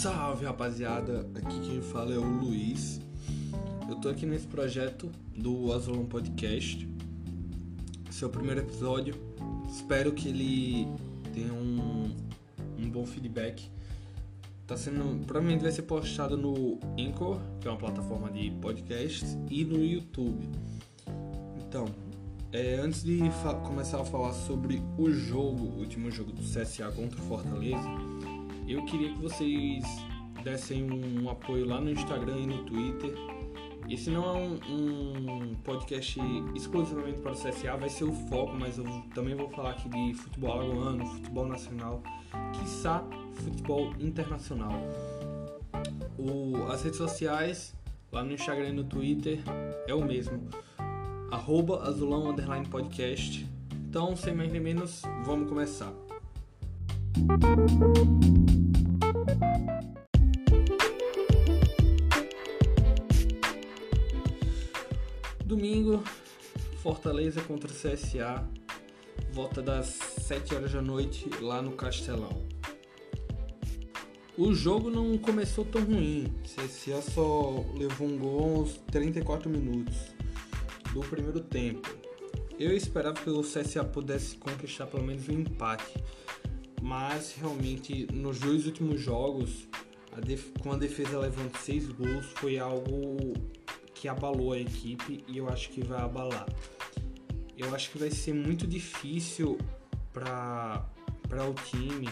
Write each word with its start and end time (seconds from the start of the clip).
Salve 0.00 0.44
rapaziada, 0.44 1.26
aqui 1.34 1.58
quem 1.58 1.82
fala 1.82 2.14
é 2.14 2.16
o 2.16 2.22
Luiz. 2.22 3.00
Eu 3.88 3.96
tô 3.96 4.08
aqui 4.08 4.24
nesse 4.24 4.46
projeto 4.46 5.10
do 5.36 5.72
Azulão 5.72 6.06
Podcast. 6.06 6.88
Esse 8.08 8.24
é 8.24 8.28
primeiro 8.28 8.60
episódio. 8.60 9.16
Espero 9.68 10.12
que 10.12 10.28
ele 10.28 10.86
tenha 11.34 11.52
um, 11.52 12.14
um 12.78 12.88
bom 12.88 13.04
feedback. 13.04 13.68
Tá 14.68 14.76
sendo. 14.76 15.26
Provavelmente 15.26 15.62
vai 15.62 15.72
ser 15.72 15.82
postado 15.82 16.36
no 16.36 16.78
Anchor, 16.96 17.40
que 17.60 17.66
é 17.66 17.70
uma 17.72 17.76
plataforma 17.76 18.30
de 18.30 18.52
podcast, 18.52 19.26
e 19.50 19.64
no 19.64 19.84
YouTube. 19.84 20.48
Então, 21.66 21.86
é, 22.52 22.76
antes 22.76 23.02
de 23.02 23.18
começar 23.64 24.00
a 24.00 24.04
falar 24.04 24.32
sobre 24.32 24.80
o 24.96 25.10
jogo, 25.10 25.64
o 25.64 25.80
último 25.80 26.08
jogo 26.08 26.30
do 26.30 26.40
CSA 26.40 26.92
contra 26.92 27.20
o 27.20 27.24
Fortaleza, 27.24 28.07
eu 28.68 28.84
queria 28.84 29.12
que 29.12 29.18
vocês 29.18 29.84
dessem 30.44 30.84
um 30.90 31.28
apoio 31.30 31.66
lá 31.66 31.80
no 31.80 31.90
Instagram 31.90 32.36
e 32.36 32.46
no 32.46 32.64
Twitter. 32.64 33.14
Esse 33.88 34.10
não 34.10 34.24
é 34.24 34.32
um, 34.38 34.54
um, 34.70 35.54
podcast 35.64 36.20
exclusivamente 36.54 37.20
para 37.20 37.32
o 37.32 37.34
CSA, 37.34 37.74
vai 37.78 37.88
ser 37.88 38.04
o 38.04 38.12
foco, 38.12 38.54
mas 38.54 38.76
eu 38.76 38.84
também 39.14 39.34
vou 39.34 39.48
falar 39.48 39.70
aqui 39.70 39.88
de 39.88 40.12
futebol 40.12 40.52
alagoano, 40.52 41.06
futebol 41.06 41.46
nacional, 41.46 42.02
quiçá 42.52 43.02
futebol 43.32 43.94
internacional. 43.98 44.74
O, 46.18 46.66
as 46.70 46.82
redes 46.82 46.98
sociais, 46.98 47.74
lá 48.12 48.22
no 48.22 48.32
Instagram 48.32 48.68
e 48.68 48.72
no 48.72 48.84
Twitter, 48.84 49.38
é 49.86 49.94
o 49.94 50.04
mesmo. 50.04 50.46
Arroba 51.30 51.82
azulão 51.84 52.28
underline 52.28 52.66
podcast. 52.66 53.48
Então, 53.88 54.14
sem 54.14 54.34
mais 54.34 54.52
nem 54.52 54.60
menos, 54.60 55.02
vamos 55.24 55.48
começar. 55.48 55.94
Domingo, 65.58 66.04
Fortaleza 66.84 67.40
contra 67.40 67.68
CSA, 67.68 68.48
volta 69.32 69.60
das 69.60 69.86
7 69.88 70.54
horas 70.54 70.72
da 70.72 70.80
noite 70.80 71.28
lá 71.40 71.60
no 71.60 71.72
Castelão. 71.72 72.46
O 74.36 74.54
jogo 74.54 74.88
não 74.88 75.18
começou 75.18 75.64
tão 75.64 75.82
ruim, 75.82 76.32
CSA 76.44 77.02
só 77.02 77.64
levou 77.74 78.06
um 78.06 78.16
gol 78.16 78.60
aos 78.60 78.74
34 78.92 79.50
minutos 79.50 79.96
do 80.92 81.00
primeiro 81.00 81.40
tempo. 81.40 81.88
Eu 82.56 82.72
esperava 82.76 83.20
que 83.20 83.28
o 83.28 83.40
CSA 83.42 83.82
pudesse 83.82 84.36
conquistar 84.36 84.86
pelo 84.86 85.02
menos 85.02 85.28
um 85.28 85.40
empate, 85.40 85.92
mas 86.80 87.34
realmente 87.34 88.06
nos 88.12 88.38
dois 88.38 88.64
últimos 88.64 89.00
jogos, 89.00 89.66
a 90.12 90.62
com 90.62 90.70
a 90.70 90.76
defesa 90.76 91.18
levando 91.18 91.56
seis 91.58 91.88
gols, 91.88 92.26
foi 92.36 92.60
algo 92.60 93.34
que 94.00 94.06
abalou 94.08 94.52
a 94.52 94.58
equipe 94.58 95.24
e 95.26 95.38
eu 95.38 95.48
acho 95.48 95.70
que 95.70 95.84
vai 95.84 96.00
abalar. 96.00 96.46
Eu 97.56 97.74
acho 97.74 97.90
que 97.90 97.98
vai 97.98 98.10
ser 98.10 98.32
muito 98.32 98.66
difícil 98.66 99.58
para 100.12 100.84
o 101.48 101.54
time 101.54 102.08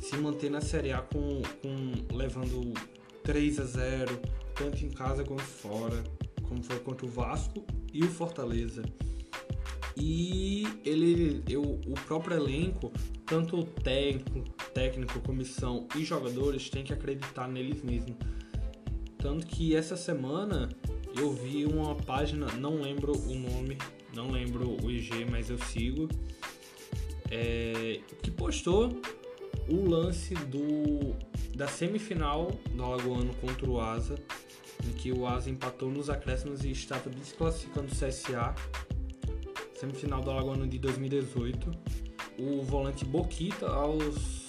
se 0.00 0.16
manter 0.16 0.50
na 0.50 0.60
Série 0.60 0.90
A 0.90 1.00
com, 1.00 1.40
com 1.62 2.16
levando 2.16 2.74
3 3.22 3.60
a 3.60 3.64
0 3.64 4.20
tanto 4.56 4.84
em 4.84 4.90
casa 4.90 5.24
quanto 5.24 5.42
fora, 5.42 6.02
como 6.48 6.62
foi 6.62 6.78
contra 6.80 7.06
o 7.06 7.08
Vasco 7.08 7.64
e 7.92 8.02
o 8.02 8.08
Fortaleza. 8.08 8.82
E 9.96 10.66
ele, 10.84 11.42
eu, 11.48 11.62
o 11.62 11.94
próprio 12.06 12.36
elenco, 12.36 12.92
tanto 13.24 13.60
o 13.60 13.64
técnico, 13.64 14.50
técnico, 14.74 15.20
comissão 15.20 15.86
e 15.96 16.04
jogadores 16.04 16.68
têm 16.68 16.82
que 16.82 16.92
acreditar 16.92 17.46
neles 17.48 17.82
mesmos. 17.82 18.16
Tanto 19.18 19.46
que 19.46 19.76
essa 19.76 19.96
semana 19.96 20.68
eu 21.16 21.32
vi 21.32 21.64
uma 21.64 21.94
página, 21.94 22.46
não 22.52 22.80
lembro 22.80 23.12
o 23.12 23.34
nome, 23.34 23.78
não 24.14 24.30
lembro 24.30 24.76
o 24.82 24.90
IG, 24.90 25.24
mas 25.24 25.50
eu 25.50 25.58
sigo, 25.58 26.08
é, 27.30 28.00
que 28.22 28.30
postou 28.30 29.00
o 29.68 29.88
lance 29.88 30.34
do 30.34 31.14
da 31.54 31.68
semifinal 31.68 32.50
do 32.74 32.82
Alagoano 32.82 33.34
contra 33.34 33.68
o 33.68 33.80
Asa, 33.80 34.16
em 34.86 34.92
que 34.92 35.12
o 35.12 35.26
Asa 35.26 35.50
empatou 35.50 35.90
nos 35.90 36.08
acréscimos 36.08 36.64
e 36.64 36.70
estava 36.70 37.10
desclassificando 37.10 37.88
o 37.88 37.90
CSA 37.90 38.54
semifinal 39.74 40.22
do 40.22 40.30
Alagoano 40.30 40.66
de 40.66 40.78
2018. 40.78 41.70
O 42.38 42.62
volante 42.62 43.04
Boquita, 43.04 43.66
aos 43.66 44.48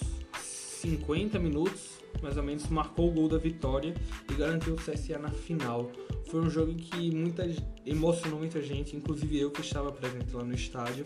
50 0.80 1.38
minutos, 1.38 2.00
mais 2.22 2.36
ou 2.36 2.42
menos, 2.42 2.66
marcou 2.68 3.10
o 3.10 3.12
gol 3.12 3.28
da 3.28 3.38
vitória 3.38 3.94
e 4.30 4.34
garantiu 4.34 4.74
o 4.74 4.76
CSA 4.76 5.18
na 5.18 5.30
final. 5.30 5.90
Foi 6.30 6.40
um 6.40 6.50
jogo 6.50 6.74
que 6.74 7.14
muita, 7.14 7.44
emocionou 7.84 8.38
muita 8.38 8.62
gente, 8.62 8.96
inclusive 8.96 9.38
eu 9.38 9.50
que 9.50 9.60
estava 9.60 9.92
presente 9.92 10.34
lá 10.34 10.44
no 10.44 10.54
estádio. 10.54 11.04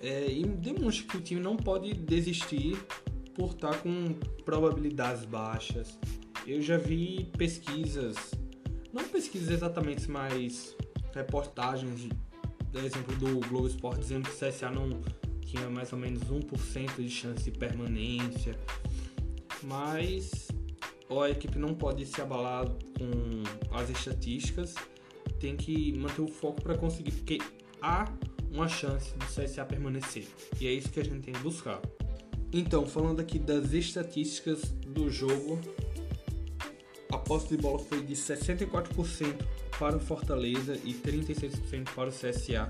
É, 0.00 0.30
e 0.30 0.44
demonstra 0.44 1.06
que 1.06 1.16
o 1.16 1.20
time 1.20 1.40
não 1.40 1.56
pode 1.56 1.94
desistir 1.94 2.76
por 3.34 3.50
estar 3.50 3.80
com 3.80 4.14
probabilidades 4.44 5.24
baixas. 5.24 5.98
Eu 6.46 6.60
já 6.60 6.76
vi 6.76 7.30
pesquisas, 7.38 8.16
não 8.92 9.02
pesquisas 9.04 9.50
exatamente, 9.50 10.10
mas 10.10 10.76
reportagens 11.14 12.08
exemplo 12.84 13.14
do 13.16 13.40
Globo 13.48 13.66
Esporte 13.66 14.00
dizendo 14.00 14.28
que 14.28 14.34
o 14.34 14.48
CSA 14.48 14.70
não 14.70 15.00
tinha 15.40 15.68
mais 15.70 15.92
ou 15.92 15.98
menos 15.98 16.22
1% 16.22 16.96
de 16.96 17.08
chance 17.08 17.44
de 17.44 17.56
permanência. 17.56 18.58
Mas 19.64 20.48
a 21.10 21.30
equipe 21.30 21.58
não 21.58 21.74
pode 21.74 22.04
se 22.06 22.20
abalar 22.20 22.66
com 22.68 23.74
as 23.74 23.90
estatísticas, 23.90 24.74
tem 25.38 25.56
que 25.56 25.92
manter 25.92 26.22
o 26.22 26.28
foco 26.28 26.62
para 26.62 26.76
conseguir, 26.76 27.12
porque 27.12 27.38
há 27.80 28.12
uma 28.50 28.68
chance 28.68 29.12
do 29.16 29.24
CSA 29.26 29.64
permanecer. 29.64 30.26
E 30.60 30.66
é 30.66 30.72
isso 30.72 30.90
que 30.90 31.00
a 31.00 31.04
gente 31.04 31.20
tem 31.20 31.34
que 31.34 31.40
buscar. 31.40 31.80
Então, 32.52 32.86
falando 32.86 33.20
aqui 33.20 33.38
das 33.38 33.72
estatísticas 33.72 34.62
do 34.86 35.10
jogo, 35.10 35.58
a 37.10 37.18
posse 37.18 37.48
de 37.48 37.56
bola 37.56 37.78
foi 37.80 38.02
de 38.02 38.14
64% 38.14 39.44
para 39.78 39.96
o 39.96 40.00
Fortaleza 40.00 40.78
e 40.84 40.94
36% 40.94 41.90
para 41.94 42.08
o 42.08 42.12
CSA. 42.12 42.68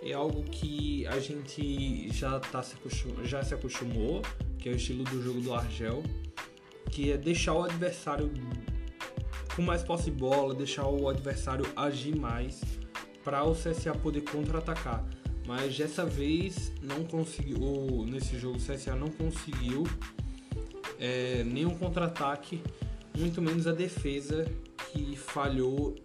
É 0.00 0.12
algo 0.12 0.44
que 0.44 1.04
a 1.08 1.18
gente 1.18 2.08
já, 2.12 2.38
tá 2.38 2.62
se, 2.62 2.76
acostum, 2.76 3.24
já 3.24 3.42
se 3.42 3.54
acostumou, 3.54 4.22
que 4.58 4.68
é 4.68 4.72
o 4.72 4.76
estilo 4.76 5.04
do 5.04 5.22
jogo 5.22 5.40
do 5.40 5.54
Argel, 5.54 6.02
que 6.90 7.12
é 7.12 7.16
deixar 7.16 7.54
o 7.54 7.62
adversário 7.62 8.30
com 9.54 9.62
mais 9.62 9.82
posse 9.82 10.04
de 10.04 10.12
bola, 10.12 10.54
deixar 10.54 10.86
o 10.86 11.08
adversário 11.08 11.66
agir 11.76 12.16
mais 12.16 12.60
para 13.24 13.44
o 13.44 13.54
CSA 13.54 13.94
poder 13.94 14.22
contra-atacar. 14.22 15.04
Mas 15.46 15.76
dessa 15.76 16.04
vez 16.04 16.72
não 16.82 17.04
conseguiu, 17.04 18.04
nesse 18.06 18.38
jogo 18.38 18.58
o 18.58 18.60
CSA 18.60 18.94
não 18.94 19.08
conseguiu 19.08 19.84
é, 20.98 21.42
nenhum 21.44 21.70
contra-ataque, 21.70 22.62
muito 23.16 23.40
menos 23.40 23.66
a 23.66 23.72
defesa 23.72 24.44
que 24.92 25.16
falhou 25.16 25.96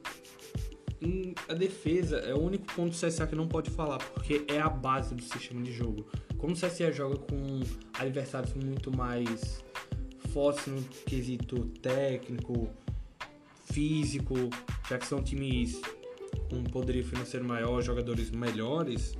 a 1.48 1.54
defesa 1.54 2.18
é 2.18 2.34
o 2.34 2.40
único 2.40 2.66
ponto 2.74 2.92
do 2.92 2.96
CSA 2.96 3.28
que 3.28 3.36
não 3.36 3.48
pode 3.48 3.70
falar, 3.70 3.98
porque 3.98 4.46
é 4.48 4.60
a 4.60 4.70
base 4.70 5.14
do 5.14 5.22
sistema 5.22 5.62
de 5.62 5.72
jogo. 5.72 6.06
Como 6.38 6.54
o 6.54 6.56
CSA 6.56 6.92
joga 6.92 7.18
com 7.18 7.62
adversários 8.00 8.54
muito 8.54 8.96
mais 8.96 9.64
fortes 10.32 10.68
no 10.68 10.82
quesito 11.06 11.66
técnico, 11.82 12.70
físico, 13.72 14.36
já 14.90 14.98
que 14.98 15.06
são 15.06 15.22
times 15.22 15.82
com 16.50 16.64
poderio 16.64 17.04
financeiro 17.04 17.46
maior, 17.46 17.82
jogadores 17.82 18.30
melhores, 18.32 19.18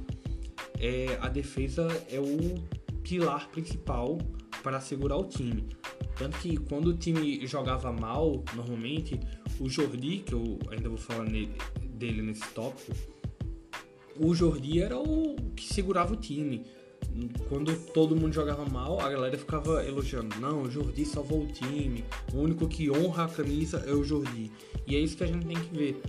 é, 0.80 1.18
a 1.22 1.30
defesa 1.30 1.88
é 2.10 2.20
o 2.20 2.56
pilar 3.04 3.50
principal 3.50 4.18
para 4.62 4.80
segurar 4.80 5.18
o 5.18 5.26
time. 5.26 5.68
Tanto 6.16 6.38
que 6.38 6.58
quando 6.58 6.88
o 6.88 6.94
time 6.94 7.46
jogava 7.46 7.92
mal, 7.92 8.44
normalmente, 8.56 9.20
o 9.60 9.70
Jordi, 9.70 10.20
que 10.20 10.34
eu 10.34 10.60
ainda 10.72 10.90
vou 10.90 10.98
falar 10.98 11.26
nele, 11.26 11.56
dele 12.04 12.22
nesse 12.22 12.46
tópico, 12.50 12.92
o 14.20 14.36
Jordi 14.36 14.82
era 14.82 14.98
o 14.98 15.36
que 15.56 15.74
segurava 15.74 16.14
o 16.14 16.18
time. 16.18 16.66
Quando 17.48 17.76
todo 17.94 18.16
mundo 18.16 18.34
jogava 18.34 18.66
mal, 18.66 19.00
a 19.00 19.10
galera 19.10 19.38
ficava 19.38 19.86
elogiando. 19.86 20.40
Não, 20.40 20.64
o 20.64 20.72
Jordi 20.72 21.06
salvou 21.06 21.44
o 21.44 21.48
time. 21.48 22.04
O 22.34 22.40
único 22.40 22.68
que 22.68 22.92
honra 22.92 23.26
a 23.26 23.28
camisa 23.28 23.84
é 23.88 23.94
o 23.94 24.04
Jordi. 24.04 24.52
E 24.86 24.96
é 24.96 25.00
isso 25.00 25.16
que 25.16 25.24
a 25.24 25.28
gente 25.28 25.46
tem 25.46 25.56
que 25.56 25.76
ver. 25.76 26.02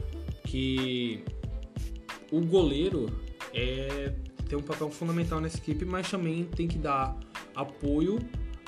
Que 0.47 1.23
o 2.33 2.41
goleiro 2.41 3.07
é, 3.53 4.15
tem 4.49 4.59
um 4.59 4.63
papel 4.63 4.91
fundamental 4.91 5.41
nessa 5.41 5.59
equipe, 5.59 5.85
mas 5.85 6.11
também 6.11 6.45
tem 6.45 6.67
que 6.67 6.79
dar 6.79 7.19
apoio 7.55 8.19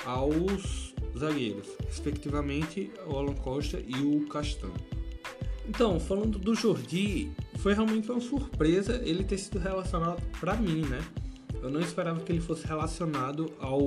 aos 0.04 0.94
zagueiros, 1.18 1.68
respectivamente 1.86 2.92
o 3.06 3.16
Alan 3.16 3.34
Costa 3.34 3.82
e 3.84 3.94
o 3.94 4.26
Castan. 4.28 4.70
Então, 5.68 5.98
falando 5.98 6.38
do 6.38 6.54
Jordi, 6.54 7.30
foi 7.58 7.74
realmente 7.74 8.10
uma 8.10 8.20
surpresa 8.20 9.00
ele 9.04 9.24
ter 9.24 9.38
sido 9.38 9.58
relacionado 9.58 10.22
para 10.38 10.54
mim, 10.54 10.82
né? 10.82 11.00
Eu 11.62 11.70
não 11.70 11.80
esperava 11.80 12.20
que 12.20 12.30
ele 12.30 12.40
fosse 12.40 12.66
relacionado 12.66 13.52
ao 13.58 13.80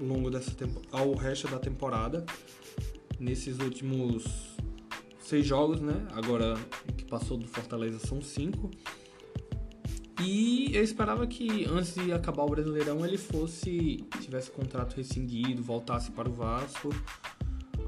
longo 0.00 0.30
dessa 0.30 0.52
tempo, 0.52 0.80
ao 0.92 1.14
resto 1.14 1.48
da 1.48 1.58
temporada. 1.58 2.24
Nesses 3.18 3.58
últimos 3.58 4.24
seis 5.18 5.44
jogos, 5.46 5.80
né? 5.80 6.06
Agora 6.12 6.54
que 6.96 7.04
passou 7.04 7.36
do 7.36 7.46
Fortaleza 7.46 7.98
são 7.98 8.22
cinco. 8.22 8.70
E 10.22 10.70
eu 10.74 10.82
esperava 10.82 11.26
que 11.26 11.66
antes 11.66 11.94
de 11.94 12.12
acabar 12.12 12.44
o 12.44 12.48
Brasileirão 12.48 13.04
ele 13.04 13.18
fosse 13.18 14.04
tivesse 14.20 14.50
contrato 14.50 14.96
rescindido, 14.96 15.62
voltasse 15.62 16.10
para 16.10 16.28
o 16.28 16.32
Vasco, 16.32 16.90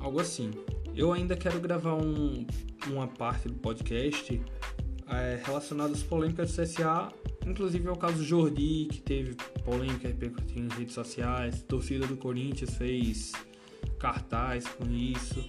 algo 0.01 0.21
assim. 0.21 0.51
Eu 0.95 1.13
ainda 1.13 1.37
quero 1.37 1.61
gravar 1.61 1.95
um, 1.95 2.47
uma 2.89 3.07
parte 3.07 3.49
do 3.49 3.55
podcast 3.55 4.41
é, 5.09 5.41
relacionada 5.45 5.93
às 5.93 6.03
polêmicas 6.03 6.53
do 6.53 6.63
CSA, 6.63 7.09
inclusive 7.47 7.89
ao 7.89 7.97
caso 7.97 8.25
Jordi, 8.25 8.89
que 8.91 9.01
teve 9.01 9.37
polêmica 9.65 10.09
repercutindo 10.09 10.75
em 10.75 10.79
redes 10.79 10.95
sociais, 10.95 11.63
torcida 11.63 12.07
do 12.07 12.17
Corinthians 12.17 12.75
fez 12.75 13.33
cartaz 13.99 14.67
com 14.69 14.91
isso, 14.91 15.45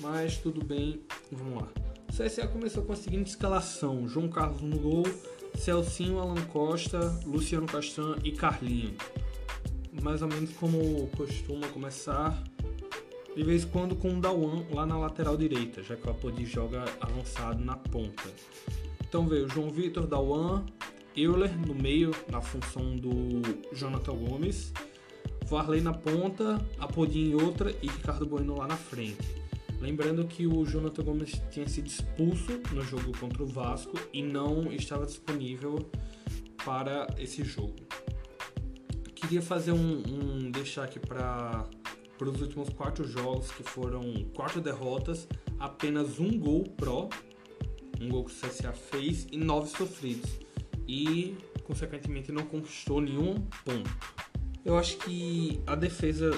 mas 0.00 0.38
tudo 0.38 0.64
bem, 0.64 1.00
vamos 1.30 1.62
lá. 1.62 1.68
O 2.08 2.12
CSA 2.12 2.48
começou 2.48 2.82
com 2.82 2.92
a 2.92 2.96
seguinte 2.96 3.28
escalação: 3.28 4.08
João 4.08 4.28
Carlos 4.28 4.62
no 4.62 4.78
gol, 4.78 5.04
Celcinho, 5.54 6.18
Alan 6.18 6.42
Costa, 6.46 6.98
Luciano 7.24 7.66
Castan 7.66 8.16
e 8.24 8.32
Carlinho. 8.32 8.94
Mais 10.02 10.22
ou 10.22 10.28
menos 10.28 10.50
como 10.54 11.06
costuma 11.16 11.68
começar, 11.68 12.42
de 13.36 13.44
vez 13.44 13.64
em 13.64 13.68
quando 13.68 13.94
com 13.94 14.18
o 14.18 14.20
Dawan 14.20 14.64
lá 14.72 14.84
na 14.84 14.98
lateral 14.98 15.36
direita, 15.36 15.82
já 15.82 15.96
que 15.96 16.06
o 16.06 16.10
Apodi 16.10 16.44
joga 16.44 16.84
avançado 17.00 17.64
na 17.64 17.76
ponta. 17.76 18.28
Então 19.08 19.26
veio 19.26 19.48
João 19.48 19.70
Vitor, 19.70 20.06
Dawan, 20.06 20.64
Euler 21.16 21.50
no 21.66 21.74
meio, 21.74 22.10
na 22.30 22.40
função 22.40 22.96
do 22.96 23.42
Jonathan 23.72 24.14
Gomes, 24.14 24.72
Varley 25.46 25.80
na 25.80 25.92
ponta, 25.92 26.64
Apodi 26.78 27.20
em 27.20 27.34
outra 27.34 27.74
e 27.82 27.88
Ricardo 27.88 28.26
Bueno 28.26 28.56
lá 28.56 28.66
na 28.66 28.76
frente. 28.76 29.40
Lembrando 29.80 30.26
que 30.26 30.46
o 30.46 30.64
Jonathan 30.64 31.02
Gomes 31.02 31.42
tinha 31.50 31.66
sido 31.66 31.86
expulso 31.86 32.60
no 32.72 32.82
jogo 32.82 33.16
contra 33.18 33.42
o 33.42 33.46
Vasco 33.46 33.98
e 34.12 34.22
não 34.22 34.70
estava 34.70 35.06
disponível 35.06 35.90
para 36.64 37.06
esse 37.18 37.42
jogo. 37.42 37.76
Queria 39.14 39.40
fazer 39.40 39.72
um, 39.72 40.02
um 40.06 40.50
deixar 40.50 40.84
aqui 40.84 40.98
para 40.98 41.64
para 42.20 42.28
os 42.28 42.42
últimos 42.42 42.68
quatro 42.68 43.08
jogos 43.08 43.50
que 43.50 43.62
foram 43.62 44.12
quatro 44.34 44.60
derrotas, 44.60 45.26
apenas 45.58 46.20
um 46.20 46.38
gol 46.38 46.64
pró, 46.64 47.08
um 47.98 48.10
gol 48.10 48.26
que 48.26 48.32
o 48.32 48.34
CSA 48.34 48.74
fez 48.74 49.26
e 49.32 49.38
nove 49.38 49.70
sofridos 49.70 50.30
e 50.86 51.34
consequentemente 51.64 52.30
não 52.30 52.44
conquistou 52.44 53.00
nenhum 53.00 53.36
ponto. 53.64 53.90
Eu 54.62 54.76
acho 54.76 54.98
que 54.98 55.62
a 55.66 55.74
defesa, 55.74 56.30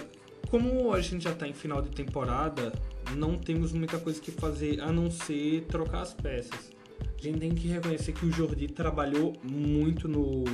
como 0.49 0.93
a 0.93 1.01
gente 1.01 1.25
já 1.25 1.33
está 1.33 1.49
em 1.49 1.53
final 1.53 1.83
de 1.83 1.91
temporada, 1.91 2.73
não 3.17 3.37
temos 3.37 3.73
muita 3.73 3.99
coisa 3.99 4.21
que 4.21 4.31
fazer 4.31 4.81
a 4.81 4.93
não 4.93 5.11
ser 5.11 5.63
trocar 5.63 6.03
as 6.03 6.15
peças. 6.15 6.71
A 7.19 7.21
gente 7.21 7.41
tem 7.41 7.53
que 7.53 7.67
reconhecer 7.67 8.13
que 8.13 8.25
o 8.25 8.31
Jordi 8.31 8.69
trabalhou 8.69 9.33
muito 9.43 10.07
no, 10.07 10.45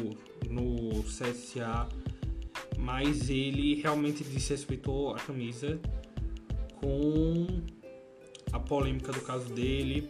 no 0.48 1.02
CSA, 1.02 1.86
mas 2.88 3.28
ele 3.28 3.74
realmente 3.74 4.24
desrespeitou 4.24 5.14
a 5.14 5.16
camisa 5.16 5.78
com 6.80 7.46
a 8.50 8.58
polêmica 8.58 9.12
do 9.12 9.20
caso 9.20 9.52
dele. 9.52 10.08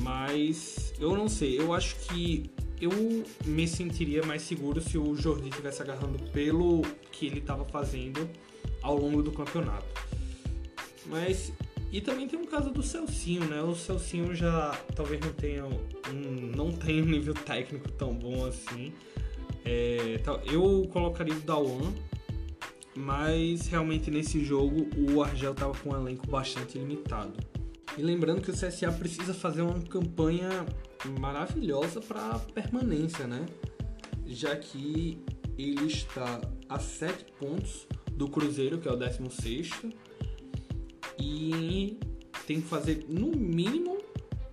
Mas 0.00 0.92
eu 1.00 1.16
não 1.16 1.30
sei, 1.30 1.58
eu 1.58 1.72
acho 1.72 1.96
que 2.00 2.50
eu 2.78 2.90
me 3.46 3.66
sentiria 3.66 4.22
mais 4.22 4.42
seguro 4.42 4.82
se 4.82 4.98
o 4.98 5.16
Jordi 5.16 5.48
estivesse 5.48 5.80
agarrando 5.80 6.22
pelo 6.24 6.82
que 7.10 7.24
ele 7.24 7.38
estava 7.38 7.64
fazendo 7.64 8.28
ao 8.82 8.98
longo 8.98 9.22
do 9.22 9.32
campeonato. 9.32 9.86
Mas. 11.06 11.54
E 11.90 12.02
também 12.02 12.28
tem 12.28 12.38
um 12.38 12.46
caso 12.46 12.70
do 12.70 12.82
Celcinho, 12.82 13.46
né? 13.46 13.62
O 13.62 13.74
Celcinho 13.74 14.34
já 14.34 14.78
talvez 14.94 15.20
não 15.20 15.32
tenha 15.32 15.64
um, 15.64 16.54
não 16.54 16.70
tenha 16.70 17.02
um 17.02 17.06
nível 17.06 17.32
técnico 17.32 17.90
tão 17.92 18.14
bom 18.14 18.44
assim. 18.44 18.92
É, 19.64 20.20
eu 20.52 20.88
colocaria 20.92 21.34
o 21.34 21.40
Dawan, 21.40 21.92
mas 22.96 23.66
realmente 23.66 24.10
nesse 24.10 24.44
jogo 24.44 24.88
o 24.96 25.22
Argel 25.22 25.52
estava 25.52 25.72
com 25.78 25.90
um 25.90 25.96
elenco 25.96 26.26
bastante 26.26 26.78
limitado. 26.78 27.38
E 27.96 28.02
lembrando 28.02 28.40
que 28.40 28.50
o 28.50 28.54
CSA 28.54 28.92
precisa 28.92 29.34
fazer 29.34 29.62
uma 29.62 29.80
campanha 29.80 30.64
maravilhosa 31.18 32.00
para 32.00 32.38
permanência, 32.38 33.26
né? 33.26 33.46
Já 34.26 34.56
que 34.56 35.18
ele 35.58 35.86
está 35.86 36.40
a 36.68 36.78
7 36.78 37.26
pontos 37.38 37.86
do 38.12 38.28
Cruzeiro, 38.28 38.78
que 38.78 38.88
é 38.88 38.92
o 38.92 38.96
16 38.96 39.70
e 41.18 41.98
tem 42.46 42.60
que 42.60 42.68
fazer 42.68 43.04
no 43.08 43.28
mínimo, 43.36 43.98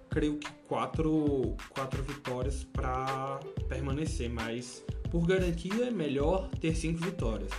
creio 0.09 0.37
que 0.37 0.51
quatro, 0.67 1.55
quatro 1.69 2.03
vitórias 2.03 2.63
para 2.63 3.39
permanecer, 3.69 4.29
mas 4.29 4.83
por 5.09 5.25
garantia 5.25 5.85
é 5.85 5.91
melhor 5.91 6.49
ter 6.61 6.75
cinco 6.75 7.03
vitórias. 7.03 7.51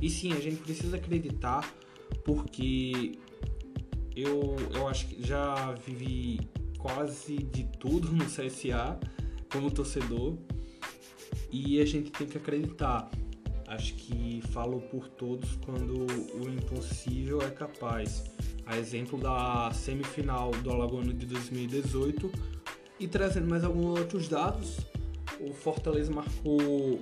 E 0.00 0.10
sim, 0.10 0.32
a 0.32 0.40
gente 0.40 0.56
precisa 0.56 0.96
acreditar, 0.96 1.72
porque 2.24 3.18
eu, 4.14 4.56
eu 4.74 4.88
acho 4.88 5.06
que 5.06 5.26
já 5.26 5.72
vivi 5.86 6.40
quase 6.78 7.36
de 7.36 7.64
tudo 7.78 8.12
no 8.12 8.24
CSA 8.26 8.98
como 9.50 9.70
torcedor 9.70 10.36
e 11.50 11.80
a 11.80 11.86
gente 11.86 12.10
tem 12.10 12.26
que 12.26 12.36
acreditar. 12.36 13.10
Acho 13.66 13.94
que 13.94 14.42
falo 14.52 14.80
por 14.82 15.08
todos 15.08 15.56
quando 15.64 16.06
o 16.34 16.48
impossível 16.50 17.40
é 17.40 17.50
capaz 17.50 18.24
a 18.66 18.78
exemplo 18.78 19.18
da 19.18 19.70
semifinal 19.72 20.50
do 20.50 20.70
Alagoano 20.70 21.12
de 21.12 21.26
2018. 21.26 22.30
E 23.00 23.08
trazendo 23.08 23.48
mais 23.48 23.64
alguns 23.64 23.98
outros 23.98 24.28
dados, 24.28 24.78
o 25.48 25.52
Fortaleza 25.52 26.12
marcou. 26.12 27.00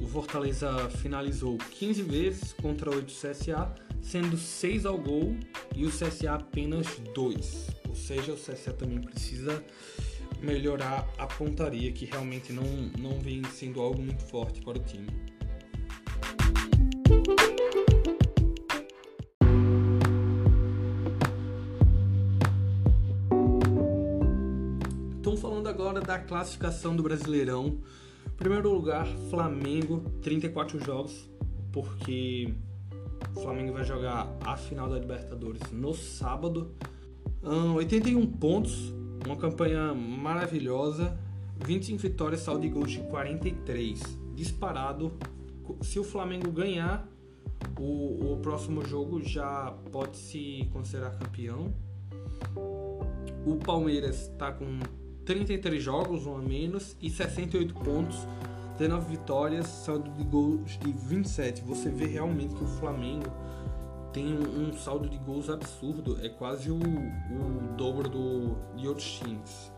O 0.00 0.06
Fortaleza 0.08 0.90
finalizou 1.00 1.56
15 1.58 2.02
vezes 2.02 2.52
contra 2.54 2.90
8 2.90 3.06
CSA, 3.06 3.72
sendo 4.00 4.36
6 4.36 4.84
ao 4.84 4.98
gol 4.98 5.36
e 5.76 5.86
o 5.86 5.90
CSA 5.90 6.34
apenas 6.34 6.86
2. 7.14 7.68
Ou 7.88 7.94
seja, 7.94 8.32
o 8.32 8.36
CSA 8.36 8.72
também 8.72 9.00
precisa 9.00 9.62
melhorar 10.40 11.08
a 11.16 11.26
pontaria, 11.26 11.92
que 11.92 12.04
realmente 12.04 12.52
não, 12.52 12.64
não 12.98 13.20
vem 13.20 13.42
sendo 13.44 13.80
algo 13.80 14.02
muito 14.02 14.22
forte 14.24 14.60
para 14.60 14.78
o 14.78 14.82
time. 14.82 15.06
Da 26.12 26.18
classificação 26.18 26.94
do 26.94 27.02
Brasileirão. 27.02 27.78
Primeiro 28.36 28.70
lugar, 28.70 29.06
Flamengo, 29.30 30.00
34 30.20 30.78
jogos, 30.84 31.26
porque 31.72 32.52
o 33.34 33.40
Flamengo 33.40 33.72
vai 33.72 33.82
jogar 33.82 34.30
a 34.44 34.54
final 34.54 34.90
da 34.90 34.98
Libertadores 34.98 35.62
no 35.72 35.94
sábado. 35.94 36.70
81 37.42 38.26
pontos, 38.26 38.92
uma 39.24 39.36
campanha 39.36 39.94
maravilhosa, 39.94 41.18
25 41.64 42.02
vitórias, 42.02 42.42
saldo 42.42 42.60
de 42.60 42.68
gols 42.68 42.90
de 42.90 42.98
43. 43.04 44.02
Disparado. 44.34 45.12
Se 45.80 45.98
o 45.98 46.04
Flamengo 46.04 46.52
ganhar, 46.52 47.08
o, 47.78 48.34
o 48.34 48.36
próximo 48.42 48.84
jogo 48.84 49.22
já 49.22 49.74
pode 49.90 50.18
se 50.18 50.68
considerar 50.74 51.12
campeão. 51.12 51.72
O 53.46 53.56
Palmeiras 53.56 54.28
está 54.28 54.52
com 54.52 54.78
33 55.24 55.82
jogos, 55.82 56.26
um 56.26 56.36
a 56.36 56.42
menos, 56.42 56.96
e 57.00 57.08
68 57.08 57.74
pontos, 57.74 58.26
19 58.78 59.16
vitórias, 59.16 59.66
saldo 59.66 60.10
de 60.12 60.24
gols 60.24 60.78
de 60.78 60.92
27. 60.92 61.62
Você 61.62 61.90
vê 61.90 62.06
realmente 62.06 62.54
que 62.54 62.64
o 62.64 62.66
Flamengo 62.66 63.30
tem 64.12 64.34
um, 64.34 64.68
um 64.68 64.72
saldo 64.74 65.08
de 65.08 65.16
gols 65.18 65.48
absurdo, 65.48 66.18
é 66.24 66.28
quase 66.28 66.70
o, 66.70 66.76
o 66.76 67.76
dobro 67.76 68.08
do, 68.08 68.56
de 68.76 68.86
outros 68.86 69.18
times. 69.18 69.72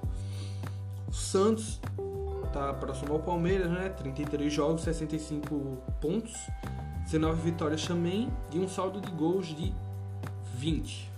O 1.08 1.12
Santos 1.12 1.80
tá 2.52 2.72
próximo 2.72 3.12
ao 3.12 3.20
Palmeiras, 3.20 3.70
né? 3.70 3.88
33 3.90 4.52
jogos, 4.52 4.82
65 4.82 5.78
pontos, 6.00 6.34
19 7.04 7.42
vitórias 7.42 7.86
também 7.86 8.30
e 8.52 8.58
um 8.58 8.68
saldo 8.68 9.00
de 9.00 9.10
gols 9.10 9.48
de 9.48 9.72
20. 10.56 11.12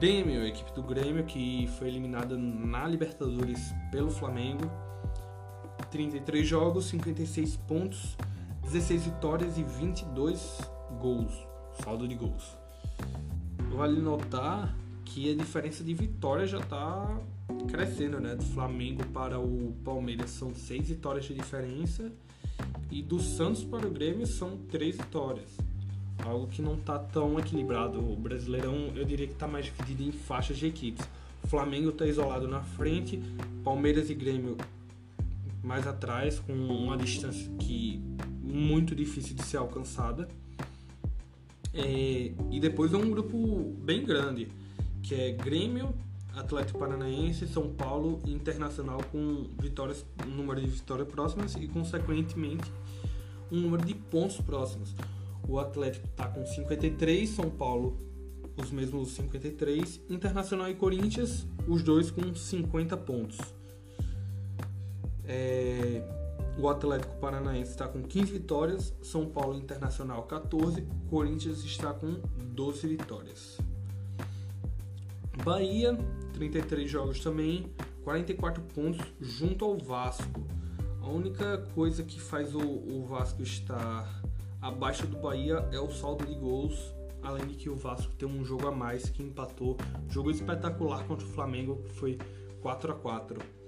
Grêmio, 0.00 0.40
a 0.40 0.48
equipe 0.48 0.72
do 0.72 0.82
Grêmio 0.82 1.24
que 1.24 1.68
foi 1.78 1.88
eliminada 1.88 2.34
na 2.34 2.88
Libertadores 2.88 3.74
pelo 3.92 4.10
Flamengo. 4.10 4.64
33 5.90 6.48
jogos, 6.48 6.86
56 6.86 7.56
pontos, 7.68 8.16
16 8.62 9.04
vitórias 9.04 9.58
e 9.58 9.62
22 9.62 10.58
gols, 10.98 11.34
saldo 11.84 12.08
de 12.08 12.14
gols. 12.14 12.56
Vale 13.76 14.00
notar 14.00 14.74
que 15.04 15.30
a 15.30 15.36
diferença 15.36 15.84
de 15.84 15.92
vitórias 15.92 16.48
já 16.48 16.60
está 16.60 17.20
crescendo, 17.68 18.18
né? 18.20 18.34
Do 18.34 18.44
Flamengo 18.44 19.04
para 19.08 19.38
o 19.38 19.74
Palmeiras 19.84 20.30
são 20.30 20.54
6 20.54 20.88
vitórias 20.88 21.26
de 21.26 21.34
diferença 21.34 22.10
E 22.90 23.02
do 23.02 23.20
Santos 23.20 23.64
para 23.64 23.86
o 23.86 23.90
Grêmio 23.90 24.26
são 24.26 24.56
três 24.56 24.96
vitórias. 24.96 25.69
Algo 26.24 26.46
que 26.46 26.60
não 26.60 26.74
está 26.74 26.98
tão 26.98 27.38
equilibrado. 27.38 27.98
O 27.98 28.16
Brasileirão, 28.16 28.92
eu 28.94 29.04
diria 29.04 29.26
que 29.26 29.32
está 29.32 29.48
mais 29.48 29.66
dividido 29.66 30.02
em 30.02 30.12
faixas 30.12 30.58
de 30.58 30.66
equipes. 30.66 31.06
O 31.42 31.48
Flamengo 31.48 31.90
está 31.90 32.06
isolado 32.06 32.46
na 32.46 32.60
frente, 32.60 33.22
Palmeiras 33.64 34.10
e 34.10 34.14
Grêmio 34.14 34.56
mais 35.62 35.86
atrás, 35.86 36.38
com 36.38 36.52
uma 36.52 36.96
distância 36.96 37.50
que 37.58 38.02
muito 38.42 38.94
difícil 38.94 39.34
de 39.36 39.44
ser 39.44 39.58
alcançada. 39.58 40.28
É, 41.72 42.32
e 42.50 42.60
depois 42.60 42.92
é 42.92 42.96
um 42.96 43.10
grupo 43.10 43.74
bem 43.82 44.04
grande, 44.04 44.48
que 45.02 45.14
é 45.14 45.32
Grêmio, 45.32 45.94
Atlético 46.34 46.78
Paranaense, 46.78 47.46
São 47.46 47.68
Paulo 47.72 48.20
e 48.24 48.32
Internacional 48.32 49.00
com 49.10 49.48
vitórias, 49.60 50.04
um 50.26 50.30
número 50.30 50.60
de 50.60 50.66
vitórias 50.66 51.08
próximas 51.08 51.54
e 51.54 51.68
consequentemente 51.68 52.70
um 53.50 53.60
número 53.60 53.84
de 53.84 53.94
pontos 53.94 54.40
próximos. 54.40 54.94
O 55.50 55.58
Atlético 55.58 56.06
está 56.06 56.28
com 56.28 56.46
53, 56.46 57.28
São 57.28 57.50
Paulo 57.50 57.98
os 58.56 58.70
mesmos 58.70 59.10
53, 59.16 60.00
Internacional 60.08 60.70
e 60.70 60.74
Corinthians 60.74 61.44
os 61.66 61.82
dois 61.82 62.08
com 62.10 62.32
50 62.32 62.96
pontos. 62.98 63.38
É, 65.24 66.02
o 66.56 66.68
Atlético 66.68 67.16
Paranaense 67.16 67.72
está 67.72 67.88
com 67.88 68.00
15 68.00 68.32
vitórias, 68.32 68.94
São 69.02 69.26
Paulo 69.26 69.56
Internacional 69.56 70.22
14, 70.24 70.86
Corinthians 71.08 71.64
está 71.64 71.92
com 71.92 72.20
12 72.52 72.86
vitórias. 72.86 73.58
Bahia, 75.42 75.98
33 76.34 76.88
jogos 76.88 77.20
também, 77.20 77.72
44 78.04 78.62
pontos 78.74 79.04
junto 79.20 79.64
ao 79.64 79.76
Vasco. 79.78 80.46
A 81.00 81.08
única 81.08 81.58
coisa 81.74 82.04
que 82.04 82.20
faz 82.20 82.54
o, 82.54 82.60
o 82.60 83.04
Vasco 83.08 83.42
estar 83.42 84.19
abaixo 84.60 85.06
do 85.06 85.18
Bahia 85.18 85.68
é 85.72 85.78
o 85.78 85.90
saldo 85.90 86.26
de 86.26 86.34
gols, 86.34 86.94
além 87.22 87.46
de 87.46 87.54
que 87.54 87.68
o 87.68 87.76
Vasco 87.76 88.14
tem 88.14 88.28
um 88.28 88.44
jogo 88.44 88.68
a 88.68 88.72
mais 88.72 89.08
que 89.08 89.22
empatou. 89.22 89.76
Jogo 90.08 90.30
espetacular 90.30 91.04
contra 91.06 91.26
o 91.26 91.30
Flamengo, 91.30 91.82
que 91.84 91.92
foi 91.92 92.18
4 92.60 92.92
a 92.92 92.94
4 92.94 93.60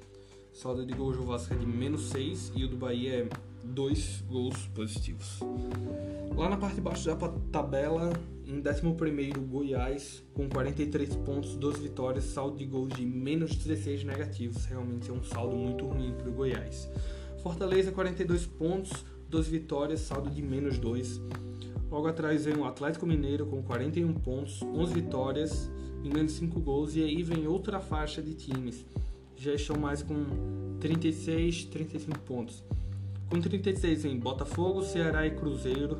saldo 0.53 0.85
de 0.85 0.93
gols 0.93 1.17
do 1.17 1.25
Vasco 1.25 1.55
é 1.55 1.57
de 1.57 1.67
menos 1.67 2.11
6 2.11 2.53
e 2.55 2.65
o 2.65 2.69
do 2.69 2.77
Bahia 2.77 3.25
é 3.25 3.29
2 3.65 4.25
gols 4.29 4.67
positivos. 4.75 5.41
Lá 6.37 6.49
na 6.49 6.57
parte 6.57 6.77
de 6.77 6.81
baixo 6.81 7.07
da 7.07 7.17
tabela, 7.51 8.13
em 8.47 8.59
11 8.59 9.31
Goiás, 9.49 10.23
com 10.35 10.49
43 10.49 11.17
pontos, 11.17 11.57
12 11.57 11.81
vitórias, 11.81 12.25
saldo 12.25 12.59
de 12.59 12.67
gols 12.67 12.93
de 12.95 13.05
menos 13.05 13.57
16 13.57 14.05
negativos. 14.05 14.65
Realmente 14.67 15.11
é 15.11 15.13
um 15.13 15.25
saldo 15.25 15.57
muito 15.57 15.87
ruim 15.87 16.13
para 16.13 16.29
o 16.29 16.33
Goiás. 16.33 16.89
Fortaleza, 17.43 17.91
42 17.91 18.47
pontos, 18.47 19.05
12 19.33 19.51
vitórias, 19.51 20.01
saldo 20.01 20.29
de 20.31 20.43
menos 20.43 20.79
2. 20.79 21.21
Logo 21.91 22.07
atrás 22.07 22.45
vem 22.45 22.57
o 22.57 22.65
Atlético 22.67 23.07
Mineiro 23.07 23.47
com 23.47 23.63
41 23.63 24.13
pontos, 24.15 24.63
11 24.63 24.93
vitórias 24.95 25.71
menos 26.05 26.33
5 26.33 26.61
gols. 26.61 26.95
E 26.95 27.03
aí 27.03 27.23
vem 27.23 27.47
outra 27.47 27.81
faixa 27.81 28.23
de 28.23 28.35
times 28.35 28.85
já 29.37 29.55
estão 29.55 29.77
mais 29.77 30.03
com 30.03 30.77
36, 30.79 31.65
35 31.65 32.19
pontos. 32.21 32.63
Com 33.29 33.41
36 33.41 34.05
em 34.05 34.19
Botafogo, 34.19 34.83
Ceará 34.83 35.27
e 35.27 35.33
Cruzeiro. 35.33 35.99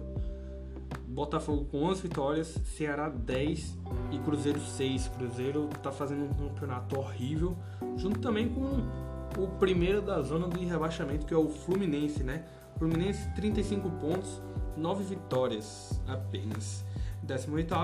Botafogo 1.09 1.65
com 1.65 1.85
11 1.85 2.03
vitórias, 2.03 2.59
Ceará 2.65 3.09
10 3.09 3.79
e 4.13 4.19
Cruzeiro 4.19 4.61
6. 4.61 5.09
Cruzeiro 5.09 5.69
está 5.75 5.91
fazendo 5.91 6.25
um 6.25 6.35
campeonato 6.35 6.99
horrível, 6.99 7.57
junto 7.97 8.21
também 8.21 8.49
com 8.49 9.43
o 9.43 9.49
primeiro 9.59 10.03
da 10.03 10.21
zona 10.23 10.49
de 10.49 10.65
rebaixamento, 10.65 11.27
que 11.27 11.35
é 11.35 11.37
o 11.37 11.49
Fluminense, 11.49 12.23
né? 12.23 12.45
Fluminense 12.79 13.29
35 13.35 13.91
pontos, 13.91 14.43
9 14.77 15.05
vitórias 15.05 16.01
apenas. 16.07 16.85
18 17.23 17.75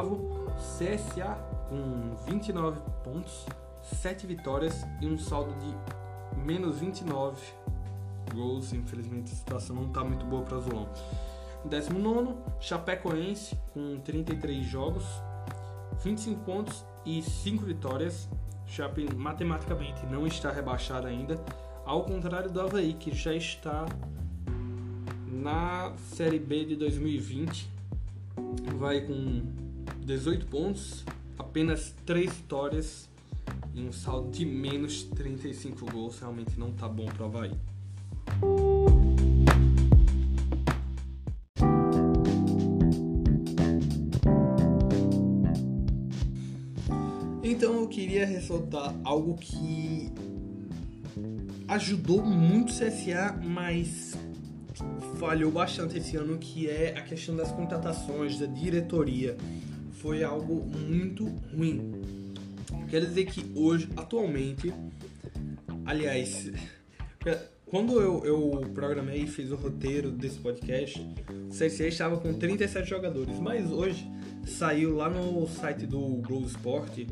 CSA 0.57 1.35
com 1.69 2.17
29 2.27 2.81
pontos, 3.05 3.47
7 3.83 4.27
vitórias 4.27 4.85
e 5.01 5.07
um 5.07 5.17
saldo 5.17 5.55
de 5.61 6.39
menos 6.41 6.79
29 6.81 7.41
gols. 8.35 8.73
Infelizmente 8.73 9.33
a 9.33 9.37
situação 9.37 9.77
não 9.77 9.87
está 9.87 10.03
muito 10.03 10.25
boa 10.27 10.43
para 10.43 10.57
o 10.57 10.59
Azulão. 10.59 10.89
19, 11.65 12.35
Chapecoense 12.61 13.57
com 13.73 13.99
33 14.01 14.65
jogos, 14.65 15.05
25 16.03 16.45
pontos 16.45 16.85
e 17.05 17.23
5 17.23 17.65
vitórias. 17.65 18.29
Chape 18.67 19.09
matematicamente 19.15 20.05
não 20.07 20.27
está 20.27 20.51
rebaixado 20.51 21.07
ainda, 21.07 21.43
ao 21.87 22.05
contrário 22.05 22.51
do 22.51 22.61
Havaí, 22.61 22.93
que 22.93 23.15
já 23.15 23.33
está 23.33 23.87
na 25.39 25.93
Série 25.97 26.39
B 26.39 26.65
de 26.65 26.77
2020. 26.77 27.69
Vai 28.77 29.01
com 29.01 29.43
18 30.05 30.47
pontos, 30.47 31.05
apenas 31.39 31.95
3 32.05 32.33
vitórias 32.33 33.09
e 33.75 33.81
um 33.81 33.93
saldo 33.93 34.31
de 34.31 34.45
menos 34.45 35.05
35 35.05 35.91
gols 35.91 36.19
realmente 36.19 36.59
não 36.59 36.73
tá 36.73 36.89
bom 36.89 37.07
para 37.07 37.23
o 37.23 37.27
Havaí. 37.27 37.53
Então 47.43 47.81
eu 47.81 47.89
queria 47.89 48.27
ressaltar 48.27 48.95
algo 49.05 49.37
que 49.37 50.13
ajudou 51.69 52.25
muito 52.25 52.71
o 52.71 52.73
CSA, 52.73 53.41
mas 53.43 54.17
falhou 55.19 55.51
bastante 55.51 55.99
esse 55.99 56.17
ano, 56.17 56.39
que 56.39 56.69
é 56.69 56.95
a 56.97 57.03
questão 57.03 57.37
das 57.37 57.51
contratações, 57.51 58.39
da 58.39 58.47
diretoria. 58.47 59.37
Foi 59.95 60.23
algo 60.23 60.65
muito 60.65 61.27
ruim. 61.53 62.01
Quer 62.89 63.05
dizer 63.05 63.27
que 63.27 63.45
hoje, 63.55 63.89
atualmente, 63.97 64.73
aliás, 65.85 66.51
quando 67.67 68.01
eu, 68.01 68.25
eu 68.25 68.71
programei 68.73 69.25
e 69.25 69.27
fiz 69.27 69.51
o 69.51 69.57
roteiro 69.57 70.11
desse 70.11 70.39
podcast, 70.39 71.01
o 71.01 71.51
CSA 71.51 71.89
estava 71.89 72.17
com 72.19 72.33
37 72.33 72.89
jogadores, 72.89 73.39
mas 73.41 73.71
hoje 73.71 74.09
saiu 74.47 74.95
lá 74.95 75.11
no 75.11 75.47
site 75.49 75.85
do 75.85 76.01
Globo 76.23 76.47
Esporte 76.47 77.07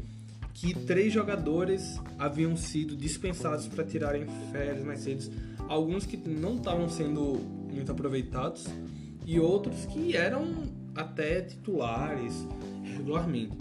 que 0.55 0.73
três 0.73 1.13
jogadores 1.13 2.01
haviam 2.19 2.57
sido 2.57 2.97
dispensados 2.97 3.69
para 3.69 3.85
tirarem 3.85 4.27
férias 4.51 4.83
mais 4.83 5.01
cedo, 5.01 5.31
alguns 5.69 6.07
que 6.07 6.17
não 6.17 6.57
estavam 6.57 6.89
sendo 6.89 7.56
muito 7.76 7.92
aproveitados 7.92 8.66
e 9.25 9.38
outros 9.38 9.87
que 9.87 10.16
eram 10.16 10.64
até 10.95 11.42
titulares 11.42 12.47
regularmente. 12.83 13.56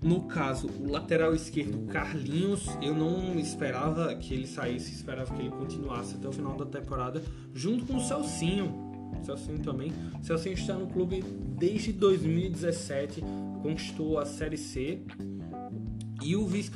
No 0.00 0.22
caso, 0.22 0.68
o 0.68 0.88
lateral 0.88 1.34
esquerdo 1.34 1.86
Carlinhos, 1.88 2.68
eu 2.80 2.94
não 2.94 3.36
esperava 3.38 4.14
que 4.14 4.32
ele 4.32 4.46
saísse, 4.46 4.92
esperava 4.92 5.34
que 5.34 5.42
ele 5.42 5.50
continuasse 5.50 6.14
até 6.14 6.28
o 6.28 6.32
final 6.32 6.56
da 6.56 6.64
temporada, 6.64 7.20
junto 7.52 7.84
com 7.84 7.96
o 7.96 8.00
Celcinho. 8.00 8.72
O 9.20 9.24
Celcinho 9.24 9.58
também. 9.58 9.92
O 10.20 10.24
Celcinho 10.24 10.54
está 10.54 10.74
no 10.74 10.86
clube 10.86 11.24
desde 11.58 11.92
2017, 11.92 13.24
conquistou 13.60 14.20
a 14.20 14.24
Série 14.24 14.56
C 14.56 15.02
e 16.22 16.36
o 16.36 16.46
vice 16.46 16.70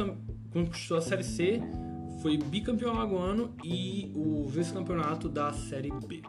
conquistou 0.50 0.96
a 0.96 1.00
Série 1.00 1.24
C, 1.24 1.62
foi 2.22 2.38
bicampeão 2.38 2.94
lagoano 2.94 3.54
e 3.62 4.10
o 4.14 4.46
vice-campeonato 4.48 5.28
da 5.28 5.52
Série 5.52 5.90
B. 6.06 6.22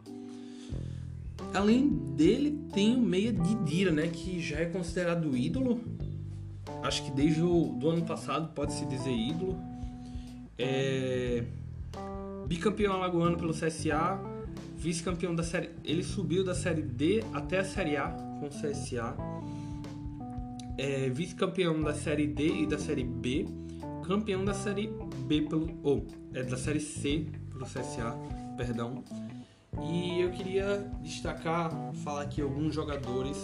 Além 1.53 1.87
dele, 1.87 2.59
tem 2.73 2.95
o 2.95 3.01
meia 3.01 3.31
Didira, 3.31 3.91
né, 3.91 4.07
que 4.07 4.41
já 4.41 4.57
é 4.57 4.65
considerado 4.65 5.37
ídolo 5.37 5.79
acho 6.83 7.03
que 7.03 7.11
desde 7.11 7.41
o 7.41 7.75
do 7.79 7.89
ano 7.89 8.05
passado 8.05 8.53
pode-se 8.53 8.85
dizer 8.85 9.11
ídolo. 9.11 9.57
É, 10.57 11.43
bicampeão 12.45 12.93
alagoano 12.93 13.37
pelo 13.37 13.53
CSA, 13.53 14.19
vice-campeão 14.77 15.33
da 15.33 15.43
série. 15.43 15.69
Ele 15.83 16.03
subiu 16.03 16.43
da 16.43 16.53
série 16.53 16.81
D 16.81 17.23
até 17.33 17.59
a 17.59 17.63
série 17.63 17.95
A 17.97 18.09
com 18.09 18.47
o 18.47 18.49
CSA. 18.49 19.15
É, 20.77 21.09
vice-campeão 21.09 21.81
da 21.81 21.93
série 21.93 22.27
D 22.27 22.63
e 22.63 22.65
da 22.65 22.77
série 22.77 23.03
B, 23.03 23.47
campeão 24.03 24.43
da 24.45 24.53
série 24.53 24.91
B 25.25 25.41
pelo 25.41 25.79
ou 25.81 26.05
é 26.33 26.43
da 26.43 26.57
série 26.57 26.79
C 26.79 27.25
pelo 27.49 27.65
CSA, 27.65 28.15
perdão. 28.57 29.03
E 29.81 30.21
eu 30.21 30.31
queria 30.31 30.89
destacar, 31.01 31.71
falar 32.03 32.23
aqui 32.23 32.41
alguns 32.41 32.75
jogadores 32.75 33.37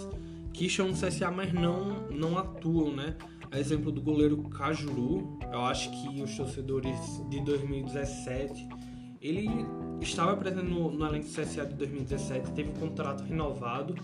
que 0.53 0.69
chamam 0.69 0.93
CSA, 0.93 1.31
mas 1.31 1.51
não, 1.53 2.09
não 2.09 2.37
atuam, 2.37 2.95
né? 2.95 3.15
A 3.51 3.59
exemplo 3.59 3.91
do 3.91 4.01
goleiro 4.01 4.43
Cajuru, 4.43 5.39
eu 5.51 5.61
acho 5.65 5.89
que 5.89 6.21
os 6.21 6.35
torcedores 6.35 6.99
de 7.29 7.39
2017, 7.41 8.69
ele 9.19 9.49
estava 10.01 10.37
presente 10.37 10.69
no, 10.69 10.91
no 10.91 11.05
elenco 11.05 11.25
do 11.25 11.31
CSA 11.31 11.65
de 11.65 11.73
2017, 11.73 12.51
teve 12.51 12.69
um 12.69 12.73
contrato 12.73 13.23
renovado, 13.23 13.95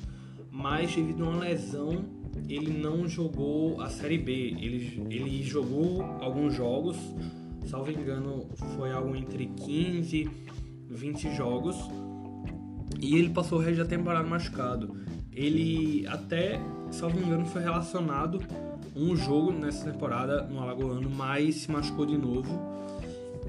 mas 0.49 0.95
devido 0.95 1.25
a 1.25 1.29
uma 1.29 1.39
lesão, 1.39 2.05
ele 2.47 2.71
não 2.71 3.07
jogou 3.07 3.81
a 3.81 3.89
Série 3.89 4.17
B. 4.17 4.31
Ele, 4.31 5.07
ele 5.09 5.43
jogou 5.43 6.03
alguns 6.21 6.53
jogos, 6.53 6.97
salvo 7.67 7.91
engano, 7.91 8.47
foi 8.75 8.91
algo 8.91 9.15
entre 9.15 9.47
15 9.47 10.17
e 10.17 10.93
20 10.93 11.35
jogos, 11.35 11.75
E 12.99 13.15
ele 13.17 13.29
passou 13.29 13.59
o 13.59 13.61
resto 13.61 13.79
da 13.79 13.85
temporada 13.85 14.27
machucado. 14.27 14.95
Ele 15.31 16.07
até, 16.07 16.59
me 17.13 17.21
engano, 17.21 17.45
foi 17.45 17.61
relacionado 17.61 18.41
um 18.95 19.15
jogo 19.15 19.51
nessa 19.51 19.91
temporada 19.91 20.43
no 20.43 20.61
Alagoano, 20.61 21.09
mas 21.09 21.55
se 21.55 21.71
machucou 21.71 22.05
de 22.05 22.17
novo 22.17 22.57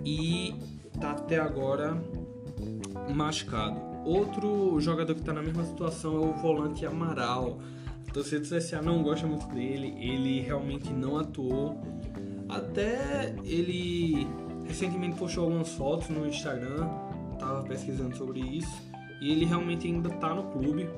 e 0.04 0.54
tá 1.00 1.12
até 1.12 1.38
agora 1.38 1.96
machucado. 3.14 3.80
Outro 4.04 4.80
jogador 4.80 5.14
que 5.14 5.20
está 5.20 5.32
na 5.32 5.42
mesma 5.42 5.64
situação 5.64 6.16
é 6.16 6.26
o 6.26 6.32
volante 6.32 6.84
Amaral. 6.84 7.58
Torcida 8.16 8.40
do 8.40 8.56
CSA 8.56 8.80
não 8.80 9.02
gosta 9.02 9.26
muito 9.26 9.46
dele, 9.48 9.94
ele 9.98 10.40
realmente 10.40 10.90
não 10.90 11.18
atuou. 11.18 11.78
Até 12.48 13.34
ele 13.44 14.26
recentemente 14.66 15.18
postou 15.18 15.44
algumas 15.44 15.68
fotos 15.74 16.08
no 16.08 16.26
Instagram, 16.26 16.88
estava 17.34 17.62
pesquisando 17.64 18.16
sobre 18.16 18.40
isso, 18.40 18.74
e 19.20 19.30
ele 19.30 19.44
realmente 19.44 19.86
ainda 19.86 20.08
está 20.08 20.34
no 20.34 20.44
clube. 20.44 20.88